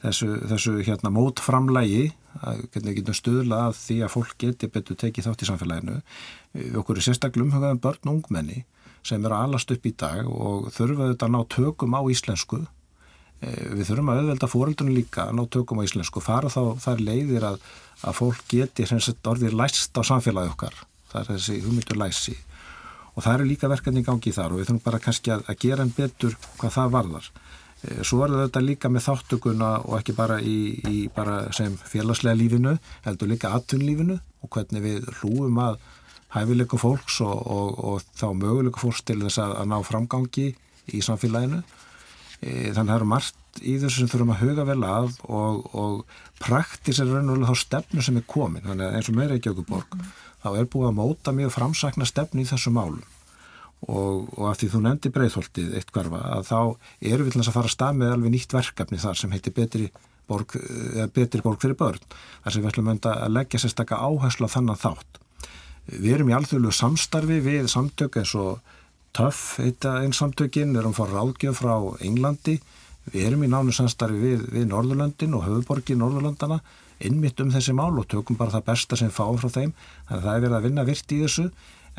þessu, 0.04 0.30
þessu 0.52 0.76
hérna 0.84 1.12
mótframlægi 1.14 2.12
að 2.44 2.94
getum 2.98 3.18
stuðla 3.18 3.60
að 3.70 3.80
því 3.80 3.98
að 4.04 4.14
fólk 4.14 4.38
geti 4.42 4.70
betur 4.72 5.00
tekið 5.00 5.28
þátt 5.28 5.44
í 5.44 5.50
samfélaginu. 5.50 5.98
Við 6.58 6.78
okkur 6.82 7.00
er 7.00 7.06
sérstaklega 7.08 7.48
umhugaðum 7.48 7.82
börn 7.84 8.10
og 8.10 8.16
ungmenni 8.18 8.64
sem 9.04 9.26
eru 9.26 9.36
að 9.36 9.50
alast 9.50 9.74
upp 9.74 9.86
í 9.86 9.94
dag 10.00 10.30
og 10.30 10.70
þurfa 10.74 11.10
þetta 11.12 11.28
að 11.28 11.36
ná 11.36 11.42
tökum 11.52 11.98
á 12.00 12.02
íslensku. 12.14 12.62
E, 13.44 13.50
við 13.76 13.90
þurfum 13.90 14.14
að 14.14 14.22
auðvelda 14.22 14.50
fóreldunum 14.50 14.98
líka 14.98 15.28
að 15.28 15.38
ná 15.40 15.44
tökum 15.52 15.84
á 15.84 15.86
íslensku 15.88 16.24
fara 16.24 16.52
þá 16.52 16.80
þær 16.84 17.04
leiðir 17.04 17.48
að, 17.52 17.60
að 18.02 18.18
fólk 18.22 18.44
geti 18.52 18.88
orðið 18.88 19.58
læst 19.60 20.00
á 20.00 20.02
samfélagi 20.08 20.54
okkar. 20.56 20.80
Það 21.12 21.22
er 21.22 21.32
þessi 21.34 21.60
hugmyndur 21.66 22.00
læsi. 22.00 22.38
Og 23.14 23.22
það 23.22 23.36
eru 23.36 23.50
líka 23.52 23.70
verkefni 23.70 24.02
í 24.02 24.08
gangi 24.08 24.32
þar 24.34 24.56
og 24.56 24.62
við 24.62 24.72
þurfum 24.72 24.86
bara 24.88 25.02
kannski 25.04 25.34
að, 25.36 25.44
að 25.52 25.60
gera 25.62 25.86
en 25.86 25.94
betur 25.94 26.40
hvað 26.58 26.78
það 26.80 26.96
varðar. 26.96 27.28
Eh, 27.28 27.63
svo 27.84 28.22
er 28.24 28.34
þetta 28.46 28.62
líka 28.64 28.90
með 28.92 29.08
þáttökuna 29.08 29.70
og 29.84 29.98
ekki 30.00 30.16
bara 30.16 30.40
í, 30.40 30.58
í 30.88 30.98
bara 31.14 31.50
sem 31.56 31.76
félagslega 31.76 32.38
lífinu, 32.40 32.78
heldur 33.04 33.32
líka 33.32 33.52
atvinnlífinu 33.58 34.18
og 34.44 34.52
hvernig 34.56 34.84
við 34.84 35.08
hlúum 35.20 35.60
að 35.64 35.80
hæfileikum 36.34 36.82
fólks 36.82 37.20
og, 37.26 37.36
og, 37.44 37.80
og 37.84 38.06
þá 38.18 38.28
möguleikum 38.40 38.86
fólks 38.86 39.04
til 39.08 39.20
þess 39.22 39.42
að, 39.44 39.56
að 39.62 39.72
ná 39.74 39.78
framgangi 39.86 40.50
í 40.94 41.02
samfélaginu. 41.06 41.62
E, 42.40 42.72
þannig 42.74 42.80
að 42.80 42.88
það 42.88 42.96
eru 42.96 43.10
margt 43.12 43.62
í 43.62 43.76
þessu 43.82 44.02
sem 44.02 44.12
þurfum 44.12 44.34
að 44.34 44.44
huga 44.44 44.68
vel 44.68 44.80
að 44.88 45.18
og, 45.28 45.68
og 45.78 46.22
praktis 46.42 47.02
er 47.04 47.12
raun 47.12 47.36
og 47.36 47.44
þá 47.52 47.66
stefnu 47.66 48.06
sem 48.06 48.18
er 48.20 48.28
komin. 48.28 48.64
Þannig 48.66 48.88
að 48.88 48.98
eins 49.00 49.12
og 49.12 49.20
meira 49.20 49.38
Gjökuborg, 49.40 49.92
mm 49.92 50.00
-hmm. 50.00 50.16
þá 50.46 50.50
er 50.56 50.72
búið 50.72 50.90
að 50.90 50.98
móta 51.02 51.36
mjög 51.36 51.54
framsakna 51.58 52.08
stefnu 52.10 52.42
í 52.42 52.50
þessu 52.50 52.74
málum 52.74 53.04
og, 53.88 54.30
og 54.38 54.50
af 54.50 54.60
því 54.60 54.70
þú 54.74 54.82
nefndi 54.84 55.12
breyðholtið 55.14 55.78
eitt 55.80 55.92
hverfa 55.94 56.22
að 56.38 56.48
þá 56.50 56.60
eru 57.12 57.26
við 57.26 57.36
til 57.36 57.44
að 57.44 57.54
fara 57.56 57.70
að 57.70 57.76
stað 57.76 58.00
með 58.00 58.14
alveg 58.16 58.34
nýtt 58.34 58.56
verkefni 58.56 59.00
þar 59.02 59.20
sem 59.20 59.34
heitir 59.36 59.56
betri 59.58 59.90
borg, 60.30 60.56
betri 61.16 61.42
borg 61.44 61.60
fyrir 61.62 61.80
börn 61.80 62.00
þar 62.44 62.56
sem 62.56 62.64
við 62.64 62.70
ætlum 62.72 62.94
að 62.96 63.34
leggja 63.34 63.64
sérstakka 63.64 64.00
áherslu 64.00 64.48
á 64.48 64.56
þannan 64.56 64.80
þátt. 64.80 65.20
Við 65.84 66.14
erum 66.16 66.32
í 66.32 66.38
alþjóðlu 66.38 66.72
samstarfi 66.72 67.42
við 67.44 67.68
samtök 67.72 68.22
eins 68.22 68.32
og 68.40 68.62
TÖF 69.14 69.42
heita 69.62 69.98
einn 70.02 70.16
samtökin, 70.16 70.72
við 70.74 70.82
erum 70.82 70.96
fara 70.96 71.20
ráðgjöf 71.20 71.60
frá 71.60 71.76
Englandi, 72.02 72.56
við 73.12 73.28
erum 73.28 73.44
í 73.44 73.50
nánu 73.52 73.76
samstarfi 73.76 74.18
við, 74.18 74.48
við 74.56 74.72
Norðurlöndin 74.72 75.36
og 75.38 75.44
höfuborgin 75.46 76.00
Norðurlöndana 76.02 76.62
innmitt 77.04 77.42
um 77.44 77.52
þessi 77.52 77.76
mál 77.76 77.92
og 78.00 78.08
tökum 78.10 78.40
bara 78.40 78.56
það 78.56 78.68
besta 78.72 78.98
sem 78.98 79.12
fáum 79.12 79.38
frá 79.42 79.52
þeim, 79.52 79.74
þannig 80.08 80.18
að 80.18 80.26
það 80.26 80.36
er 80.36 80.44
verið 80.46 80.58
að 80.58 80.68
vinna 80.70 80.86
virt 80.88 81.14
í 81.14 81.20
þessu 81.26 81.50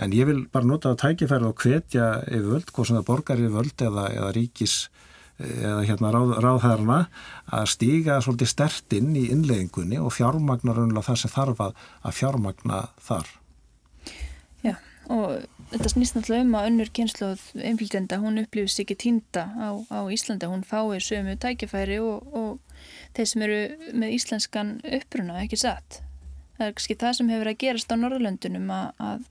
En 0.00 0.14
ég 0.14 0.26
vil 0.26 0.44
bara 0.50 0.66
nota 0.66 0.90
að 0.90 1.02
tækifæra 1.04 1.50
og 1.52 1.60
hvetja 1.62 2.08
yfir 2.26 2.48
völd, 2.50 2.70
hvort 2.74 2.90
sem 2.90 2.98
það 2.98 3.08
borgar 3.10 3.42
yfir 3.42 3.54
völd 3.54 3.84
eða, 3.86 4.08
eða 4.10 4.32
ríkis 4.34 4.76
eða 5.38 5.82
hérna 5.82 6.10
ráð, 6.14 6.34
ráðherrna 6.42 6.98
að 7.54 7.70
stíga 7.72 8.20
svolítið 8.22 8.50
stertinn 8.52 9.14
í 9.18 9.24
innleggingunni 9.34 9.98
og 9.98 10.14
fjármagna 10.14 10.76
raunlega 10.76 11.08
það 11.08 11.20
sem 11.22 11.32
þarf 11.34 11.62
að, 11.64 11.80
að 12.06 12.16
fjármagna 12.20 12.80
þar. 13.02 13.32
Já, 14.62 14.74
og 15.10 15.42
þetta 15.72 15.90
snýst 15.90 16.18
náttúrulega 16.18 16.46
um 16.46 16.56
að 16.58 16.68
önnur 16.70 16.92
kynsluð 16.98 17.44
einflýtenda, 17.58 18.20
hún 18.22 18.42
upplýfis 18.44 18.78
ekki 18.84 18.98
týnda 19.06 19.48
á, 19.58 19.68
á 19.90 20.00
Íslanda, 20.14 20.50
hún 20.52 20.62
fái 20.66 21.02
sömu 21.02 21.36
tækifæri 21.42 21.98
og, 22.02 22.30
og 22.30 22.82
þeir 23.18 23.30
sem 23.30 23.46
eru 23.48 23.60
með 23.90 24.16
íslenskan 24.20 24.74
uppruna, 25.00 25.42
ekki 25.42 25.58
satt? 25.66 26.00
Það 26.54 26.68
er 26.68 26.74
kannski 26.78 26.98
það 27.00 27.16
sem 27.18 27.30
hefur 27.34 27.50
að 27.50 27.62
gerast 27.64 27.90
á 27.90 27.96
Norðurlöndunum 27.98 28.70
að, 28.70 28.90
að 29.02 29.30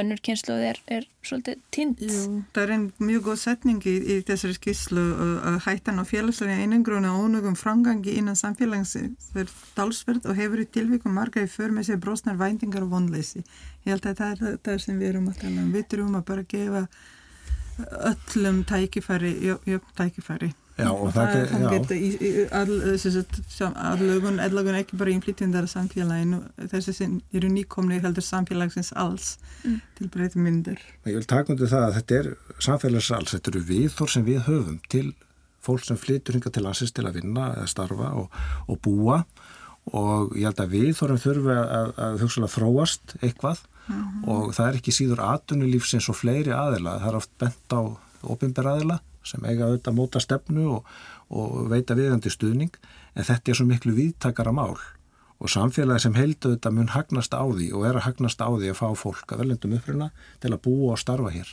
önnur 0.00 0.20
kynslu 0.24 0.56
er, 0.68 0.78
er 0.86 1.06
svolítið 1.26 1.60
tínt. 1.74 2.02
Jú, 2.02 2.42
það 2.54 2.62
er 2.62 2.72
einn 2.74 2.86
mjög 3.02 3.24
góð 3.28 3.38
setning 3.42 3.86
í, 3.88 3.94
í 3.96 4.16
þessari 4.26 4.56
skisslu 4.56 5.04
að 5.50 5.58
hættan 5.66 6.02
á 6.02 6.04
félagslega 6.08 6.58
einangruna 6.62 7.14
og 7.16 7.26
ónugum 7.26 7.56
frangangi 7.58 8.16
innan 8.20 8.38
samfélagsins 8.38 9.30
er 9.36 9.50
talsverð 9.78 10.28
og 10.30 10.38
hefur 10.38 10.62
í 10.64 10.68
tilvíkum 10.76 11.16
marga 11.16 11.44
í 11.44 11.50
för 11.50 11.74
með 11.74 11.90
sér 11.90 12.02
brosnar 12.02 12.38
væntingar 12.40 12.86
og 12.86 12.92
vonleysi. 12.94 13.44
Ég 13.86 13.94
held 13.94 14.10
að 14.10 14.22
það 14.22 14.46
er 14.52 14.60
það 14.68 14.84
sem 14.84 15.00
við 15.00 15.12
erum 15.14 15.32
að 15.32 15.40
tala 15.44 15.64
um. 15.64 15.72
Við 15.74 15.98
erum 15.98 16.20
að 16.20 16.28
bara 16.30 16.46
gefa 16.54 16.86
öllum 18.12 18.62
tækifæri, 18.68 19.34
jöfn 19.46 19.98
tækifæri. 19.98 20.54
Já, 20.76 20.90
og 20.92 21.08
það, 21.14 21.36
það 21.48 21.62
getur 21.72 23.68
aðlögun, 23.80 24.40
aðlögun 24.44 24.76
ekki 24.76 24.98
bara 25.00 25.12
innflytjandar 25.14 25.68
samfélaginu, 25.72 26.42
þessi 26.68 26.92
sem 26.98 27.14
eru 27.32 27.48
nýkomni 27.48 28.00
heldur 28.04 28.26
samfélagsins 28.26 28.92
alls 28.92 29.38
mm. 29.62 29.78
til 29.96 30.10
breytum 30.12 30.44
myndir. 30.44 30.82
Ég 31.08 31.16
vil 31.16 31.28
taka 31.28 31.54
undir 31.54 31.72
það 31.72 31.86
að 31.86 31.96
þetta 31.96 32.18
er 32.18 32.28
samfélagsins 32.68 33.16
alls, 33.16 33.32
þetta 33.32 33.54
eru 33.54 33.64
viðþór 33.70 34.12
sem 34.12 34.28
við 34.28 34.42
höfum 34.50 34.76
til 34.92 35.06
fólk 35.64 35.86
sem 35.88 35.98
flytur 36.00 36.36
hinga 36.36 36.52
til 36.52 36.66
landsins 36.66 36.92
til 36.94 37.06
að 37.08 37.22
vinna 37.22 37.48
eða 37.56 37.70
starfa 37.72 38.12
og, 38.20 38.36
og 38.68 38.80
búa 38.84 39.22
og 39.96 40.36
ég 40.36 40.48
held 40.48 40.60
að 40.60 40.76
viðþórum 40.76 41.22
þurfi 41.22 41.56
að, 41.56 41.90
að 42.04 42.22
hugsalega 42.24 42.52
þróast 42.52 43.16
eitthvað 43.22 43.64
mm 43.64 43.96
-hmm. 43.96 44.22
og 44.34 44.54
það 44.54 44.68
er 44.68 44.78
ekki 44.80 44.94
síður 44.94 45.24
atunulífsins 45.24 46.08
og 46.10 46.18
fleiri 46.20 46.52
aðila, 46.52 46.98
það 47.00 47.12
er 47.12 47.20
oft 47.20 47.32
bent 47.38 47.72
á 47.72 47.80
ofinber 48.26 48.74
aðila 48.74 49.00
sem 49.26 49.44
eiga 49.44 49.68
auðvitað 49.68 49.92
að 49.92 49.98
móta 49.98 50.22
stefnu 50.22 50.68
og, 50.78 50.92
og 51.30 51.66
veita 51.72 51.96
viðandi 51.98 52.32
stuðning 52.32 52.78
en 53.14 53.26
þetta 53.26 53.52
er 53.52 53.60
svo 53.60 53.68
miklu 53.68 53.96
viðtakara 53.96 54.54
mál 54.56 54.76
og 55.36 55.52
samfélagi 55.52 56.06
sem 56.06 56.16
heldu 56.16 56.54
auðvitað 56.54 56.76
mun 56.78 56.92
hagnast 56.94 57.36
á 57.36 57.44
því 57.44 57.68
og 57.76 57.86
er 57.88 58.00
að 58.00 58.06
hagnast 58.08 58.40
á 58.40 58.48
því 58.48 58.72
að 58.72 58.80
fá 58.80 58.88
fólk 58.96 59.32
að 59.32 59.44
veljendum 59.44 59.76
uppruna 59.76 60.10
til 60.40 60.52
að 60.52 60.62
búa 60.64 60.94
og 60.94 61.00
starfa 61.02 61.32
hér. 61.34 61.50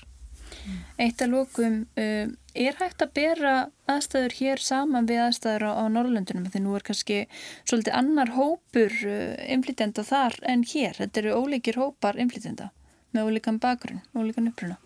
Eitt 1.01 1.21
að 1.23 1.33
lókum, 1.33 1.79
um, 1.99 2.33
er 2.53 2.77
hægt 2.79 3.01
að 3.03 3.13
bera 3.17 3.53
aðstæður 3.89 4.35
hér 4.37 4.61
saman 4.61 5.09
við 5.09 5.23
aðstæður 5.25 5.65
á, 5.67 5.71
á 5.81 5.85
Norrlöndunum 5.91 6.47
því 6.53 6.61
nú 6.63 6.75
er 6.77 6.85
kannski 6.87 7.19
svolítið 7.65 7.97
annar 7.99 8.31
hópur 8.37 8.93
uh, 9.09 9.33
inflytenda 9.49 10.05
þar 10.07 10.37
en 10.47 10.63
hér, 10.69 10.95
þetta 11.01 11.23
eru 11.23 11.35
ólíkir 11.41 11.81
hópar 11.81 12.21
inflytenda 12.21 12.69
með 13.13 13.29
ólíkan 13.29 13.59
bakgrunn, 13.61 14.05
ólíkan 14.15 14.49
uppruna. 14.53 14.79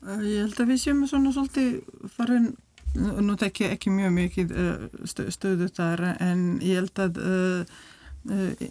Eh, 0.00 0.20
ég 0.24 0.44
held 0.46 0.60
að 0.62 0.72
við 0.72 0.82
séum 0.82 1.00
svona 1.08 1.32
svolítið 1.34 1.80
farin, 2.16 2.52
nú 2.96 3.36
tek 3.38 3.60
ég 3.64 3.74
ekki 3.76 3.92
mjög 3.92 4.14
mikið 4.16 4.52
eh, 4.56 4.84
stöðu 5.04 5.68
þar 5.76 6.06
en 6.16 6.44
ég 6.64 6.80
held 6.80 7.02
að 7.04 7.18
uh, 7.22 7.74
uh, 8.32 8.62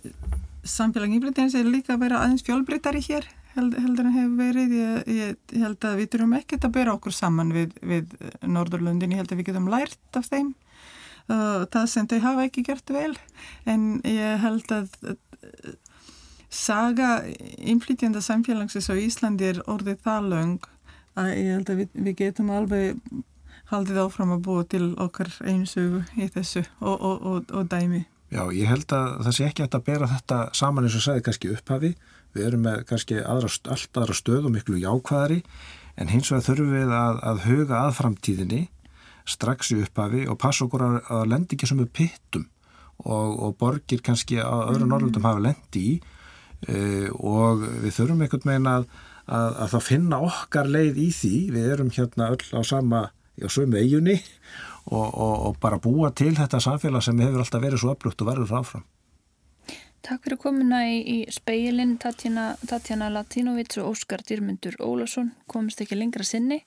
samfélag 0.67 1.13
íblendins 1.15 1.55
er 1.55 1.69
líka 1.69 1.93
að 1.95 2.01
vera 2.03 2.23
aðeins 2.23 2.43
fjálbreytari 2.47 3.03
hér 3.05 3.27
held, 3.53 3.77
heldur 3.79 4.09
en 4.09 4.17
hefur 4.17 4.33
verið. 4.41 4.73
Ég, 4.75 5.11
ég, 5.19 5.37
held 5.61 5.87
að 5.87 6.01
við 6.01 6.09
þurfum 6.15 6.35
ekkert 6.39 6.65
að 6.67 6.73
bera 6.79 6.95
okkur 6.97 7.15
saman 7.15 7.53
við, 7.55 7.77
við 7.79 8.17
Norðurlundin, 8.43 9.13
ég 9.13 9.21
held 9.21 9.31
að 9.31 9.39
við 9.39 9.51
getum 9.51 9.69
lært 9.71 10.19
af 10.19 10.27
þeim 10.33 10.49
uh, 11.29 11.69
það 11.69 11.85
sem 11.93 12.09
þau 12.09 12.19
hafa 12.25 12.49
ekki 12.49 12.65
gert 12.71 12.95
vel 12.95 13.13
en 13.69 13.85
ég 14.03 14.41
held 14.41 14.73
að 14.73 14.97
saga 16.49 17.21
innflytjanda 17.61 18.19
samfélagsins 18.25 18.89
á 18.89 18.97
Íslandi 18.97 19.51
er 19.53 19.61
orðið 19.69 20.01
það 20.03 20.29
löng 20.33 20.69
að 21.17 21.33
ég 21.33 21.51
held 21.55 21.73
að 21.73 21.81
við, 21.81 21.89
við 22.05 22.17
getum 22.23 22.53
alveg 22.53 23.01
haldið 23.69 23.99
áfram 24.03 24.35
að 24.35 24.45
búa 24.45 24.63
til 24.69 24.85
okkar 25.01 25.29
einsögu 25.45 26.03
í 26.17 26.29
þessu 26.33 26.63
og, 26.79 26.95
og, 26.95 27.17
og, 27.31 27.51
og 27.53 27.67
dæmi. 27.69 28.05
Já, 28.29 28.43
ég 28.53 28.69
held 28.69 28.93
að 28.93 29.23
það 29.25 29.35
sé 29.35 29.45
ekki 29.49 29.65
að 29.65 29.83
bera 29.87 30.09
þetta 30.09 30.39
saman 30.57 30.85
eins 30.85 30.97
og 30.97 31.05
sagði 31.05 31.25
kannski 31.25 31.53
upphafi. 31.55 31.93
Við 32.37 32.45
erum 32.45 32.65
með 32.67 32.83
kannski 32.89 33.17
aðra, 33.23 33.49
allt 33.73 33.97
aðra 33.97 34.17
stöð 34.17 34.49
og 34.49 34.53
miklu 34.53 34.77
jákvæðari 34.81 35.39
en 35.99 36.11
hins 36.13 36.29
vegar 36.29 36.45
þurfum 36.45 36.75
við 36.75 36.93
að, 36.93 37.23
að 37.31 37.41
huga 37.47 37.81
að 37.87 37.95
framtíðinni 37.97 38.61
strax 39.29 39.73
í 39.73 39.81
upphafi 39.83 40.27
og 40.29 40.37
passa 40.41 40.65
okkur 40.65 40.85
að, 40.85 40.99
að 41.13 41.27
lendi 41.33 41.57
ekki 41.57 41.69
sem 41.69 41.81
við 41.81 41.91
pittum 41.99 42.47
og 42.99 43.53
borgir 43.59 44.01
kannski 44.03 44.41
að 44.43 44.73
öðru 44.73 44.85
mm. 44.85 44.91
norðlundum 44.91 45.27
hafa 45.27 45.43
lendi 45.43 45.83
í 45.87 45.91
uh, 46.67 47.07
og 47.15 47.63
við 47.85 47.93
þurfum 47.95 48.25
einhvern 48.25 48.49
veginn 48.49 48.71
að 48.73 48.87
að, 49.29 49.55
að 49.63 49.73
þá 49.75 49.79
finna 49.85 50.21
okkar 50.25 50.69
leið 50.69 50.99
í 50.99 51.09
því. 51.15 51.35
Við 51.55 51.71
erum 51.75 51.93
hérna 51.95 52.31
öll 52.33 52.45
á 52.57 52.61
sama 52.65 53.07
á 53.39 53.47
sömu 53.47 53.79
eigunni 53.79 54.17
og, 54.91 55.07
og, 55.07 55.35
og 55.47 55.59
bara 55.61 55.79
búa 55.79 56.11
til 56.15 56.33
þetta 56.37 56.61
samfélag 56.63 57.05
sem 57.05 57.19
hefur 57.23 57.43
alltaf 57.43 57.63
verið 57.63 57.83
svo 57.83 57.93
öflugt 57.93 58.23
og 58.23 58.31
verður 58.31 58.55
ráfram 58.55 58.87
Takk 60.05 60.23
fyrir 60.23 60.39
komuna 60.39 60.85
í, 60.87 60.99
í 61.03 61.17
speilin 61.33 61.97
Tatjana, 61.99 62.53
Tatjana 62.67 63.09
Latinovic 63.11 63.75
og 63.81 63.91
Óskar 63.91 64.23
Dýrmundur 64.23 64.77
Ólason. 64.79 65.33
Komist 65.51 65.81
ekki 65.83 65.97
lengra 65.99 66.23
sinni 66.23 66.61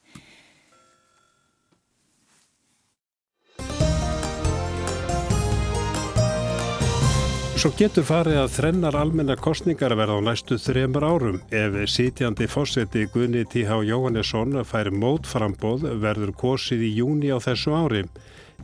Svo 7.62 7.71
getur 7.78 8.02
farið 8.02 8.40
að 8.40 8.54
þrennar 8.57 8.97
almenna 8.99 9.35
kostningar 9.38 9.92
verða 9.95 10.16
á 10.19 10.26
næstu 10.26 10.57
þremur 10.59 11.04
árum. 11.07 11.37
Ef 11.54 11.76
sitjandi 11.95 12.49
fórseti 12.50 13.04
Gunni 13.14 13.45
T.H. 13.47 13.76
Jóhannesson 13.87 14.57
fær 14.66 14.90
mótframbóð 14.90 15.85
verður 16.02 16.33
kosið 16.40 16.83
í 16.88 16.90
júni 16.97 17.31
á 17.31 17.38
þessu 17.38 17.76
ári. 17.78 18.02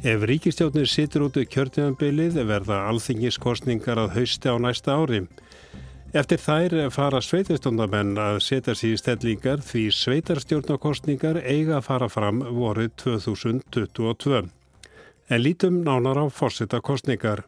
Ef 0.03 0.27
ríkistjóknir 0.27 0.91
situr 0.91 1.29
út 1.29 1.39
kjörtíðanbilið 1.39 2.43
verða 2.51 2.81
alþingiskostningar 2.91 4.03
að 4.03 4.19
hausti 4.19 4.51
á 4.51 4.57
næsta 4.67 4.99
ári. 4.99 5.23
Eftir 6.11 6.43
þær 6.43 6.79
fara 6.91 7.23
sveitarstjórnamenn 7.23 8.19
að 8.19 8.43
setja 8.51 8.75
sér 8.75 8.99
í 8.99 9.03
stellingar 9.05 9.63
því 9.63 9.89
sveitarstjórnarkostningar 9.95 11.45
eiga 11.47 11.79
að 11.79 11.87
fara 11.93 12.11
fram 12.11 12.43
voruð 12.51 12.97
2022. 13.07 14.49
En 15.29 15.43
lítum 15.45 15.83
nánar 15.85 16.17
á 16.17 16.27
fórsetakostningar. 16.33 17.43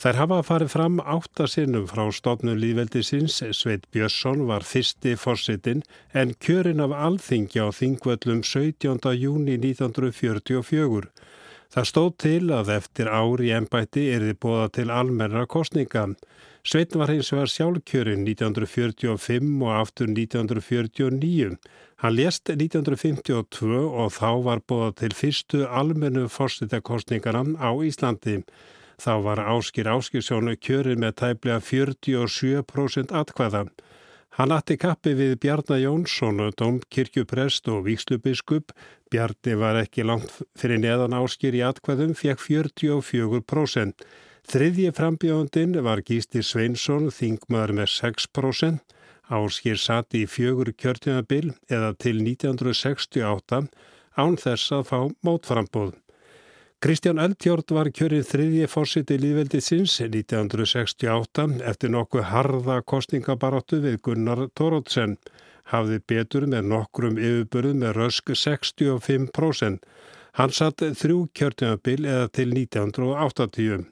Þær 0.00 0.18
hafa 0.20 0.38
farið 0.44 0.70
fram 0.72 0.94
áttasinnum 1.04 1.84
frá 1.88 2.06
stofnum 2.12 2.56
líðveldisins, 2.60 3.42
Sveit 3.56 3.84
Björnsson 3.92 4.46
var 4.48 4.64
fyrsti 4.64 5.14
fórsitin 5.20 5.82
en 6.12 6.32
kjörin 6.40 6.80
af 6.84 6.92
alþingja 6.96 7.68
á 7.68 7.76
þingvöllum 7.76 8.40
17. 8.40 9.12
júni 9.20 9.56
1944. 9.60 11.12
Það 11.72 11.88
stóð 11.92 12.10
til 12.24 12.42
að 12.56 12.72
eftir 12.76 13.12
ári 13.12 13.52
ennbætti 13.52 14.08
er 14.14 14.24
þið 14.30 14.40
bóða 14.40 14.68
til 14.78 14.88
almenna 14.92 15.44
kostninga. 15.44 16.06
Sveit 16.66 16.96
var 16.98 17.12
hins 17.12 17.28
vegar 17.30 17.46
sjálfkjörin 17.46 18.24
1945 18.26 19.50
og 19.62 19.68
aftur 19.70 20.08
1949. 20.10 21.52
Hann 22.02 22.16
lést 22.18 22.50
1952 22.50 23.84
og 23.86 24.10
þá 24.10 24.30
var 24.42 24.62
bóða 24.66 24.88
til 24.98 25.14
fyrstu 25.14 25.60
almennu 25.62 26.24
fórsitakostningarna 26.26 27.54
á 27.62 27.70
Íslandi. 27.86 28.40
Þá 28.98 29.12
var 29.28 29.44
Áskir 29.46 29.86
Áskirsjónu 29.86 30.56
kjörið 30.58 30.98
með 30.98 31.14
tæplega 31.22 31.62
47% 31.62 33.14
atkvæða. 33.14 33.62
Hann 34.34 34.52
atti 34.52 34.74
kappi 34.76 35.14
við 35.14 35.38
Bjarnar 35.38 35.78
Jónsson, 35.78 36.50
domkirkjuprest 36.50 37.70
og 37.70 37.86
vikslubiskup. 37.86 38.74
Bjarni 39.14 39.54
var 39.54 39.78
ekki 39.86 40.02
langt 40.02 40.42
fyrir 40.58 40.82
neðan 40.82 41.14
Áskir 41.14 41.54
í 41.54 41.62
atkvæðum, 41.62 42.18
fekk 42.18 42.42
44%. 42.42 44.08
Þriðji 44.46 44.92
frambjóðundin 44.94 45.72
var 45.82 46.04
Gístir 46.06 46.44
Sveinsson, 46.46 47.08
þingmaður 47.10 47.72
með 47.80 47.88
6%. 47.96 48.92
Áskir 49.26 49.78
sati 49.82 50.20
í 50.22 50.28
fjögur 50.30 50.68
kjörtinabil 50.78 51.48
eða 51.66 51.88
til 51.98 52.20
1968 52.22 53.64
án 54.14 54.36
þess 54.38 54.74
að 54.76 54.84
fá 54.86 55.00
mótframbóð. 55.26 55.96
Kristján 56.78 57.18
Eldjórn 57.18 57.74
var 57.74 57.90
kjörið 57.90 58.28
þriðji 58.28 58.68
fórsiti 58.70 59.16
líðveldisins 59.18 59.96
1968 60.04 61.58
eftir 61.66 61.92
nokkuð 61.96 62.28
harða 62.30 62.78
kostningabaróttu 62.86 63.80
við 63.82 63.98
Gunnar 64.06 64.44
Torótsen. 64.54 65.16
Hafði 65.74 65.98
betur 66.06 66.46
með 66.46 66.70
nokkrum 66.70 67.18
yfirbörðum 67.18 67.82
með 67.82 67.98
rösk 67.98 68.30
65%. 68.30 69.82
Hann 70.38 70.54
satt 70.54 70.86
þrjú 71.02 71.24
kjörtinabil 71.34 72.06
eða 72.06 72.30
til 72.30 72.52
1980. 72.54 73.90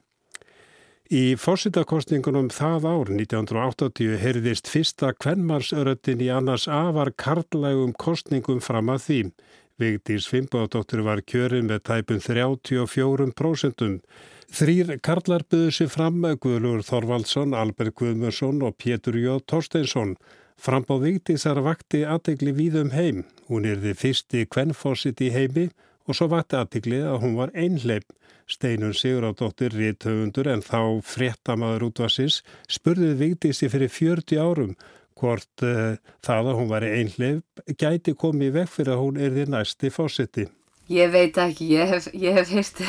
Í 1.13 1.35
fórsitakostningunum 1.37 2.47
það 2.49 2.85
ár 2.89 3.09
1980 3.13 4.15
heyrðist 4.17 4.65
fyrsta 4.65 5.11
kvennmarsöröttin 5.13 6.23
í 6.25 6.31
annars 6.33 6.65
afar 6.65 7.11
karlægum 7.13 7.91
kostningum 7.93 8.57
fram 8.57 8.89
að 8.89 9.03
þým. 9.03 9.29
Vigdís 9.77 10.25
Fimboðdóttir 10.31 11.03
var 11.05 11.21
kjörin 11.21 11.69
með 11.69 11.83
tæpum 11.91 12.17
34%. 12.25 14.01
Þrýr 14.49 14.95
karlar 15.05 15.45
byggðu 15.45 15.75
sér 15.77 15.93
fram 15.93 16.25
Guðlur 16.41 16.81
Þorvaldsson, 16.81 17.53
Albert 17.53 17.93
Guðmjörsson 18.01 18.65
og 18.65 18.73
Pétur 18.81 19.19
Jó 19.21 19.37
Torsteinsson. 19.45 20.15
Frambáð 20.57 21.05
Vigdísar 21.05 21.61
vakti 21.61 22.01
aðegli 22.01 22.55
víðum 22.55 22.89
heim. 22.95 23.25
Hún 23.45 23.69
er 23.69 23.77
þið 23.83 24.01
fyrsti 24.01 24.45
kvennfósitt 24.49 25.21
í 25.21 25.29
heimi 25.29 25.69
og 26.05 26.17
svo 26.17 26.29
vakti 26.31 26.57
aðtiklið 26.59 27.07
að 27.09 27.21
hún 27.23 27.37
var 27.39 27.53
einhleip. 27.57 28.07
Steinun 28.45 28.93
Sigurðardóttir 28.93 29.73
Ríðtöfundur 29.73 30.51
en 30.51 30.61
þá 30.61 31.01
fréttamaður 31.01 31.87
útvarsins 31.87 32.43
spurðið 32.69 33.15
Vigdísi 33.23 33.71
fyrir 33.73 33.89
40 33.89 34.37
árum 34.37 34.75
hvort 35.17 35.63
uh, 35.65 35.95
það 36.21 36.51
að 36.51 36.59
hún 36.59 36.69
var 36.69 36.85
einhleip 36.85 37.63
gæti 37.81 38.13
komið 38.13 38.59
vekk 38.59 38.75
fyrir 38.75 38.93
að 38.93 39.01
hún 39.01 39.17
er 39.17 39.33
því 39.33 39.47
næsti 39.55 39.89
fósetti. 39.95 40.45
Ég 40.93 41.09
veit 41.09 41.39
ekki, 41.41 41.71
ég 41.73 41.89
hef, 41.89 42.11
ég 42.13 42.37
hef 42.37 42.51
hýrt 42.53 42.83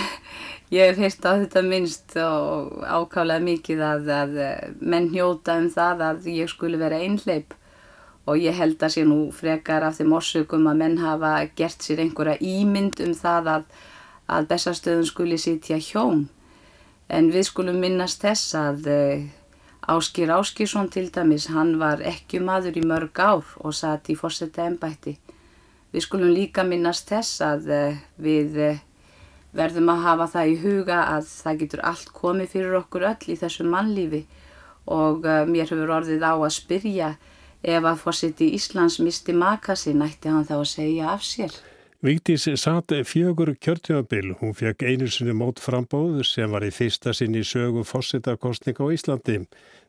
Ég 0.74 0.88
hef 0.90 0.96
hýrt 0.98 1.22
á 1.22 1.38
þetta 1.38 1.60
minnst 1.62 2.16
og 2.18 2.80
ákálega 2.82 3.44
mikið 3.44 3.82
að, 3.86 4.08
að 4.10 4.32
menn 4.82 5.12
hnjóta 5.12 5.54
um 5.60 5.68
það 5.70 6.02
að 6.08 6.26
ég 6.32 6.50
skulle 6.50 6.80
vera 6.80 6.98
einhleip 6.98 7.54
og 8.26 8.42
ég 8.42 8.56
held 8.58 8.80
að 8.82 8.94
sé 8.96 9.04
nú 9.06 9.18
frekar 9.34 9.84
af 9.86 10.00
þeim 10.00 10.14
orsökum 10.18 10.66
að 10.66 10.80
menn 10.80 10.96
hafa 10.98 11.32
gert 11.58 11.84
sér 11.84 12.02
einhverja 12.02 12.40
ímynd 12.42 12.98
um 13.04 13.12
það 13.14 13.50
að, 13.52 13.66
að 14.26 14.48
bestastöðun 14.50 15.06
skuli 15.06 15.38
sitja 15.38 15.78
hjón. 15.78 16.24
En 17.06 17.30
við 17.30 17.46
skulum 17.52 17.78
minnast 17.78 18.24
þess 18.26 18.56
að 18.58 18.88
uh, 18.90 19.28
Áskir 19.94 20.32
Áskísson 20.34 20.90
til 20.90 21.06
dæmis, 21.14 21.46
hann 21.54 21.76
var 21.78 22.02
ekki 22.02 22.40
maður 22.42 22.80
í 22.80 22.82
mörg 22.82 23.20
ár 23.22 23.46
og 23.62 23.76
satt 23.78 24.10
í 24.10 24.18
fórsetta 24.18 24.66
ennbætti. 24.66 25.14
Við 25.94 26.06
skulum 26.08 26.34
líka 26.34 26.66
minnast 26.66 27.06
þess 27.06 27.38
að 27.46 27.70
uh, 27.70 28.02
við 28.18 28.58
uh, 28.72 28.82
verðum 29.54 29.94
að 29.94 30.02
hafa 30.08 30.28
það 30.34 30.50
í 30.50 30.58
huga 30.64 30.98
að 31.14 31.30
það 31.30 31.62
getur 31.62 31.86
allt 31.92 32.10
komið 32.10 32.52
fyrir 32.56 32.76
okkur 32.82 33.06
öll 33.12 33.30
í 33.30 33.38
þessu 33.38 33.70
mannlífi 33.70 34.24
og 34.86 35.24
mér 35.48 35.64
hefur 35.66 35.90
orðið 35.96 36.22
á 36.22 36.34
að 36.34 36.52
spyrja 36.54 37.08
ef 37.66 37.82
að 37.82 38.02
fórsiti 38.02 38.52
Íslands 38.54 39.00
misti 39.02 39.34
makasi 39.34 39.94
nætti 39.94 40.30
hann 40.30 40.46
þá 40.46 40.60
að 40.60 40.68
segja 40.70 41.10
af 41.14 41.24
sér. 41.26 41.56
Vigdís 42.04 42.44
satt 42.60 42.92
fjögur 43.08 43.54
kjörtjöfabil. 43.56 44.36
Hún 44.38 44.52
fekk 44.54 44.84
einu 44.86 45.08
sinni 45.10 45.32
mót 45.34 45.58
frambóð 45.64 46.20
sem 46.28 46.52
var 46.52 46.62
í 46.62 46.70
fyrsta 46.70 47.14
sinni 47.16 47.42
sögu 47.42 47.82
fórsetakostning 47.88 48.78
á 48.78 48.86
Íslandi. 48.94 49.38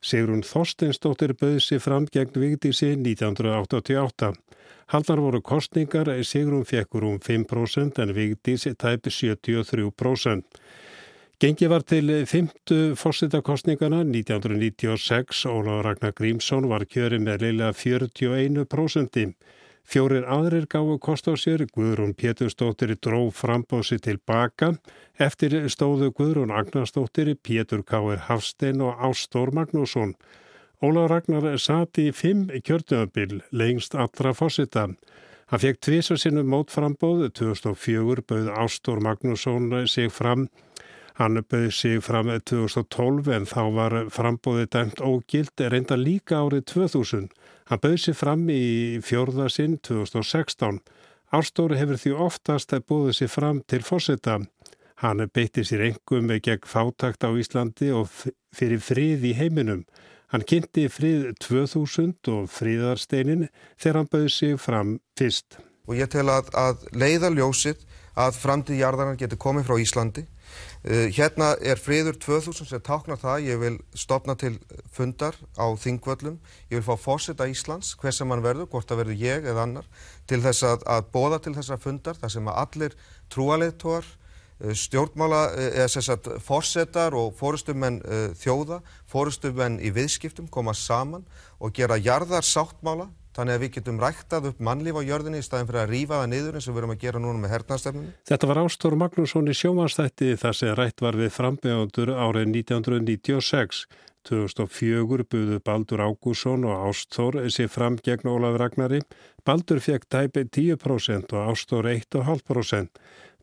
Sigrun 0.01 0.41
Þorsteinsdóttir 0.47 1.35
bauði 1.37 1.61
sig 1.61 1.83
fram 1.83 2.07
gegn 2.07 2.33
Vigdísi 2.33 2.93
1988. 2.95 4.31
Haldar 4.87 5.19
voru 5.19 5.41
kostningar, 5.43 6.09
Sigrun 6.23 6.65
fekkur 6.65 7.03
um 7.03 7.19
5% 7.19 8.01
en 8.01 8.15
Vigdís 8.15 8.65
tæpi 8.65 9.11
73%. 9.11 10.43
Gengi 11.37 11.67
var 11.69 11.83
til 11.85 12.09
fymtu 12.25 12.95
fórsetakostningana 12.97 13.99
1996. 14.01 15.43
Óláður 15.45 15.83
Ragnar 15.85 16.15
Grímsson 16.17 16.65
var 16.65 16.87
kjöri 16.89 17.19
með 17.21 17.43
leila 17.45 17.67
41%. 17.77 19.35
Fjórir 19.85 20.25
aðrir 20.25 20.65
gáðu 20.65 20.95
kost 20.97 21.29
á 21.29 21.37
sér, 21.37 21.67
Guðrún 21.69 22.15
Pétursdóttir 22.17 22.95
dró 22.97 23.29
frambósi 23.29 23.99
tilbaka, 24.01 24.71
eftir 25.21 25.59
stóðu 25.69 26.09
Guðrún 26.17 26.49
Agnarsdóttir, 26.49 27.35
Pétur 27.37 27.85
Káir 27.85 28.25
Hafstein 28.25 28.81
og 28.81 28.97
Ástór 28.97 29.53
Magnússon. 29.53 30.15
Óla 30.81 31.05
Ragnar 31.05 31.53
sati 31.61 32.09
í 32.09 32.17
fimm 32.17 32.47
kjörtuðabil, 32.49 33.43
lengst 33.53 33.93
allra 33.93 34.33
fósita. 34.33 34.89
Hann 35.53 35.61
fekk 35.61 35.85
tvisa 35.85 36.17
sinu 36.17 36.41
mótframbóð, 36.49 37.29
2004 37.37 38.25
bauð 38.25 38.55
Ástór 38.57 39.05
Magnússon 39.05 39.85
sig 39.85 40.09
fram 40.09 40.49
Hann 41.17 41.39
bauð 41.49 41.71
sig 41.73 41.97
fram 42.05 42.27
2012 42.29 43.29
en 43.33 43.45
þá 43.49 43.61
var 43.73 43.93
frambóðið 44.13 44.67
dæmt 44.75 44.99
ógild 45.01 45.63
reynda 45.73 45.95
líka 45.97 46.43
árið 46.43 46.67
2000. 46.69 47.31
Hann 47.71 47.81
bauð 47.81 47.97
sig 48.03 48.17
fram 48.19 48.43
í 48.53 48.99
fjórðasinn 49.01 49.79
2016. 49.81 50.77
Ástóri 51.33 51.79
hefur 51.79 51.97
því 52.03 52.13
oftast 52.27 52.77
búið 52.85 53.17
sig 53.17 53.33
fram 53.33 53.63
til 53.65 53.81
fósetta. 53.81 54.37
Hann 55.01 55.25
beitti 55.33 55.65
sér 55.65 55.87
engum 55.89 56.29
gegn 56.29 56.69
fátakt 56.69 57.25
á 57.25 57.33
Íslandi 57.33 57.89
og 57.97 58.13
fyrir 58.53 58.77
frið 58.77 59.25
í 59.25 59.33
heiminum. 59.41 59.87
Hann 60.29 60.45
kynnti 60.45 60.85
frið 60.85 61.31
2000 61.41 62.29
og 62.29 62.45
fríðarsteinin 62.53 63.47
þegar 63.73 64.03
hann 64.03 64.13
bauð 64.13 64.29
sig 64.37 64.57
fram 64.61 64.99
fyrst. 65.17 65.57
Og 65.89 65.97
ég 65.97 66.13
tel 66.13 66.29
að, 66.29 66.53
að 66.53 66.89
leiða 66.93 67.33
ljósið 67.33 67.81
að 68.13 68.37
framtíð 68.37 68.83
jarðanar 68.85 69.17
getur 69.17 69.41
komið 69.41 69.71
frá 69.71 69.79
Íslandi 69.81 70.29
Uh, 70.87 71.07
hérna 71.11 71.55
er 71.59 71.79
friður 71.81 72.15
2000 72.21 72.69
sem 72.69 72.83
táknar 72.85 73.19
það, 73.19 73.47
ég 73.49 73.59
vil 73.61 73.77
stopna 73.97 74.37
til 74.39 74.53
fundar 74.93 75.35
á 75.57 75.67
þingvöllum, 75.73 76.37
ég 76.69 76.79
vil 76.79 76.85
fá 76.85 76.95
fósita 77.01 77.47
Íslands, 77.49 77.95
hvers 77.99 78.21
sem 78.21 78.31
hann 78.31 78.45
verður, 78.45 78.69
hvort 78.71 78.87
það 78.87 79.01
verður 79.01 79.23
ég 79.23 79.49
eða 79.51 79.65
annar, 79.65 79.89
til 80.29 80.39
þess 80.45 80.63
að, 80.69 80.85
að 80.87 81.09
bóða 81.15 81.41
til 81.43 81.55
þessar 81.57 81.81
fundar, 81.83 82.21
þar 82.21 82.33
sem 82.35 82.49
að 82.51 82.61
allir 82.63 82.97
trúaleittóar, 83.33 84.07
uh, 84.07 84.73
stjórnmála, 84.85 85.43
eða 85.73 85.91
sérsagt 85.91 86.31
fórsetar 86.45 87.17
og 87.17 87.33
fórustumenn 87.39 87.99
þjóða, 88.39 88.79
fórustumenn 89.11 89.81
í 89.81 89.91
viðskiptum 89.97 90.47
koma 90.47 90.77
saman 90.77 91.25
og 91.59 91.73
gera 91.75 91.99
jarðar 91.99 92.45
sáttmála 92.45 93.09
Þannig 93.37 93.53
að 93.53 93.63
við 93.63 93.73
getum 93.75 93.99
ræktað 94.01 94.47
upp 94.49 94.61
mannlíf 94.65 94.97
á 94.97 95.01
jörðinni 95.05 95.43
í 95.43 95.45
staðin 95.45 95.67
fyrir 95.69 95.83
að 95.83 95.91
rýfa 95.93 96.21
það 96.21 96.31
niður 96.31 96.57
eins 96.57 96.67
og 96.67 96.73
við 96.73 96.81
erum 96.81 96.93
að 96.95 97.03
gera 97.03 97.21
núna 97.21 97.41
með 97.43 97.53
hernastefnunni. 97.53 98.13
Þetta 98.25 98.49
var 98.49 98.59
Ástór 98.63 98.97
Magnússon 98.97 99.51
í 99.51 99.55
sjómanstætti 99.59 100.31
þar 100.41 100.57
sem 100.57 100.73
rætt 100.79 101.03
var 101.05 101.19
við 101.19 101.29
frambegjandur 101.35 102.13
árið 102.17 102.49
1996. 102.55 103.85
2004 104.27 105.27
buðu 105.31 105.61
Baldur 105.63 106.01
Ágússon 106.03 106.65
og 106.67 106.89
Ástór 106.89 107.37
sér 107.53 107.69
fram 107.71 108.01
gegn 108.01 108.27
Ólaf 108.27 108.57
Ragnari. 108.59 109.03
Baldur 109.45 109.79
fekk 109.85 110.09
tæpi 110.09 110.47
10% 110.49 111.37
og 111.37 111.53
Ástór 111.53 111.87
1,5%. 111.93 112.89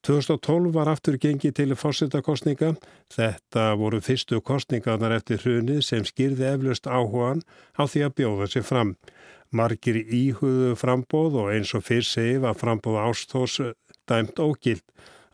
2012 0.04 0.74
var 0.74 0.90
aftur 0.92 1.16
gengið 1.16 1.54
til 1.56 1.76
fórsetakostninga. 1.80 2.74
Þetta 3.14 3.70
voru 3.80 4.02
fyrstu 4.04 4.42
kostningarnar 4.44 5.14
eftir 5.16 5.40
hrunið 5.40 5.80
sem 5.86 6.04
skýrði 6.04 6.50
eflust 6.50 6.90
áhugan 6.90 7.40
á 7.78 7.88
því 7.88 8.04
að 8.04 8.16
bjóða 8.18 8.50
sér 8.52 8.66
fram. 8.68 8.92
Margir 9.54 10.00
íhuðu 10.02 10.74
frambóð 10.78 11.40
og 11.42 11.50
eins 11.54 11.72
og 11.78 11.84
fyrr 11.86 12.06
segi 12.06 12.38
var 12.42 12.56
frambóð 12.58 13.00
ástós 13.04 13.60
dæmt 14.10 14.40
ógild. 14.42 14.82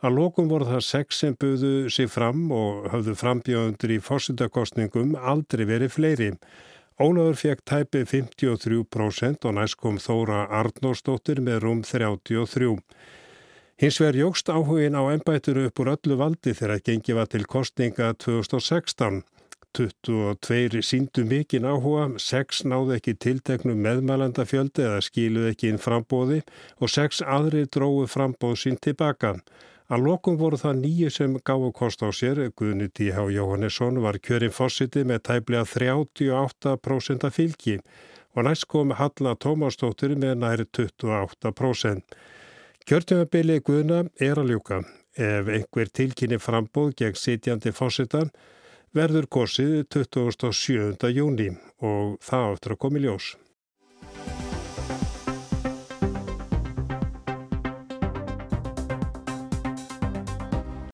Að 0.01 0.17
lókum 0.17 0.49
voru 0.49 0.65
það 0.65 0.83
sex 0.85 1.21
sem 1.21 1.35
buðu 1.37 1.89
sig 1.93 2.09
fram 2.09 2.47
og 2.53 2.87
höfðu 2.93 3.13
frambjóðundur 3.19 3.93
í 3.93 3.99
fórsendakostningum 4.01 5.13
aldrei 5.17 5.67
verið 5.69 5.93
fleiri. 5.93 6.29
Ólafur 7.01 7.37
fekk 7.37 7.61
tæpi 7.65 8.01
53% 8.09 9.45
og 9.49 9.57
næst 9.57 9.77
kom 9.81 9.97
Þóra 10.01 10.47
Arnósdóttir 10.59 11.41
með 11.41 11.61
rúm 11.65 11.83
33%. 11.85 12.81
Hins 13.81 13.97
vegar 13.97 14.17
jógst 14.19 14.49
áhugin 14.53 14.93
á 14.93 15.01
ennbætturu 15.09 15.65
upp 15.65 15.79
úr 15.81 15.95
öllu 15.95 16.17
valdi 16.19 16.53
þegar 16.53 16.83
gengi 16.85 17.15
var 17.17 17.29
til 17.29 17.47
kostninga 17.49 18.11
2016. 18.21 19.23
22 19.77 20.81
síndu 20.83 21.23
mikinn 21.27 21.65
áhuga, 21.65 22.09
6 22.19 22.65
náðu 22.67 22.97
ekki 22.97 23.15
tilteknum 23.23 23.79
meðmælandafjöldi 23.85 24.83
eða 24.87 25.01
skiluð 25.05 25.49
ekki 25.53 25.71
inn 25.71 25.81
frambóði 25.81 26.41
og 26.79 26.91
6 26.91 27.23
aðri 27.23 27.65
dróðu 27.71 28.07
frambóð 28.11 28.57
sín 28.63 28.79
tilbaka. 28.83 29.37
Að 29.91 30.05
lokum 30.07 30.37
voru 30.39 30.55
það 30.59 30.77
nýju 30.85 31.09
sem 31.11 31.33
gáðu 31.43 31.73
kost 31.75 32.03
á 32.03 32.07
sér, 32.15 32.45
Guðni 32.55 32.87
T.H. 32.87 33.25
Jóhannesson 33.35 33.99
var 34.03 34.19
kjörinn 34.23 34.53
fósiti 34.55 35.03
með 35.03 35.25
tæplega 35.27 35.65
38% 35.67 37.27
fylgi 37.35 37.79
og 38.35 38.47
næst 38.47 38.69
kom 38.71 38.93
Halla 38.95 39.35
Tómasdóttir 39.35 40.15
með 40.15 40.37
næri 40.45 40.67
28%. 40.77 42.15
Kjörtjöfabili 42.87 43.59
Guðna 43.59 44.05
er 44.19 44.39
að 44.39 44.53
ljúka. 44.53 44.79
Ef 45.19 45.51
einhver 45.51 45.91
tilkynni 45.91 46.39
frambóð 46.39 46.95
gegn 47.01 47.19
sitjandi 47.19 47.75
fósitan 47.75 48.31
verður 48.97 49.27
korsið 49.31 49.85
27. 49.93 51.11
júni 51.15 51.47
og 51.79 52.17
það 52.23 52.47
áttur 52.51 52.75
að 52.75 52.81
komi 52.83 53.03
ljós. 53.05 53.35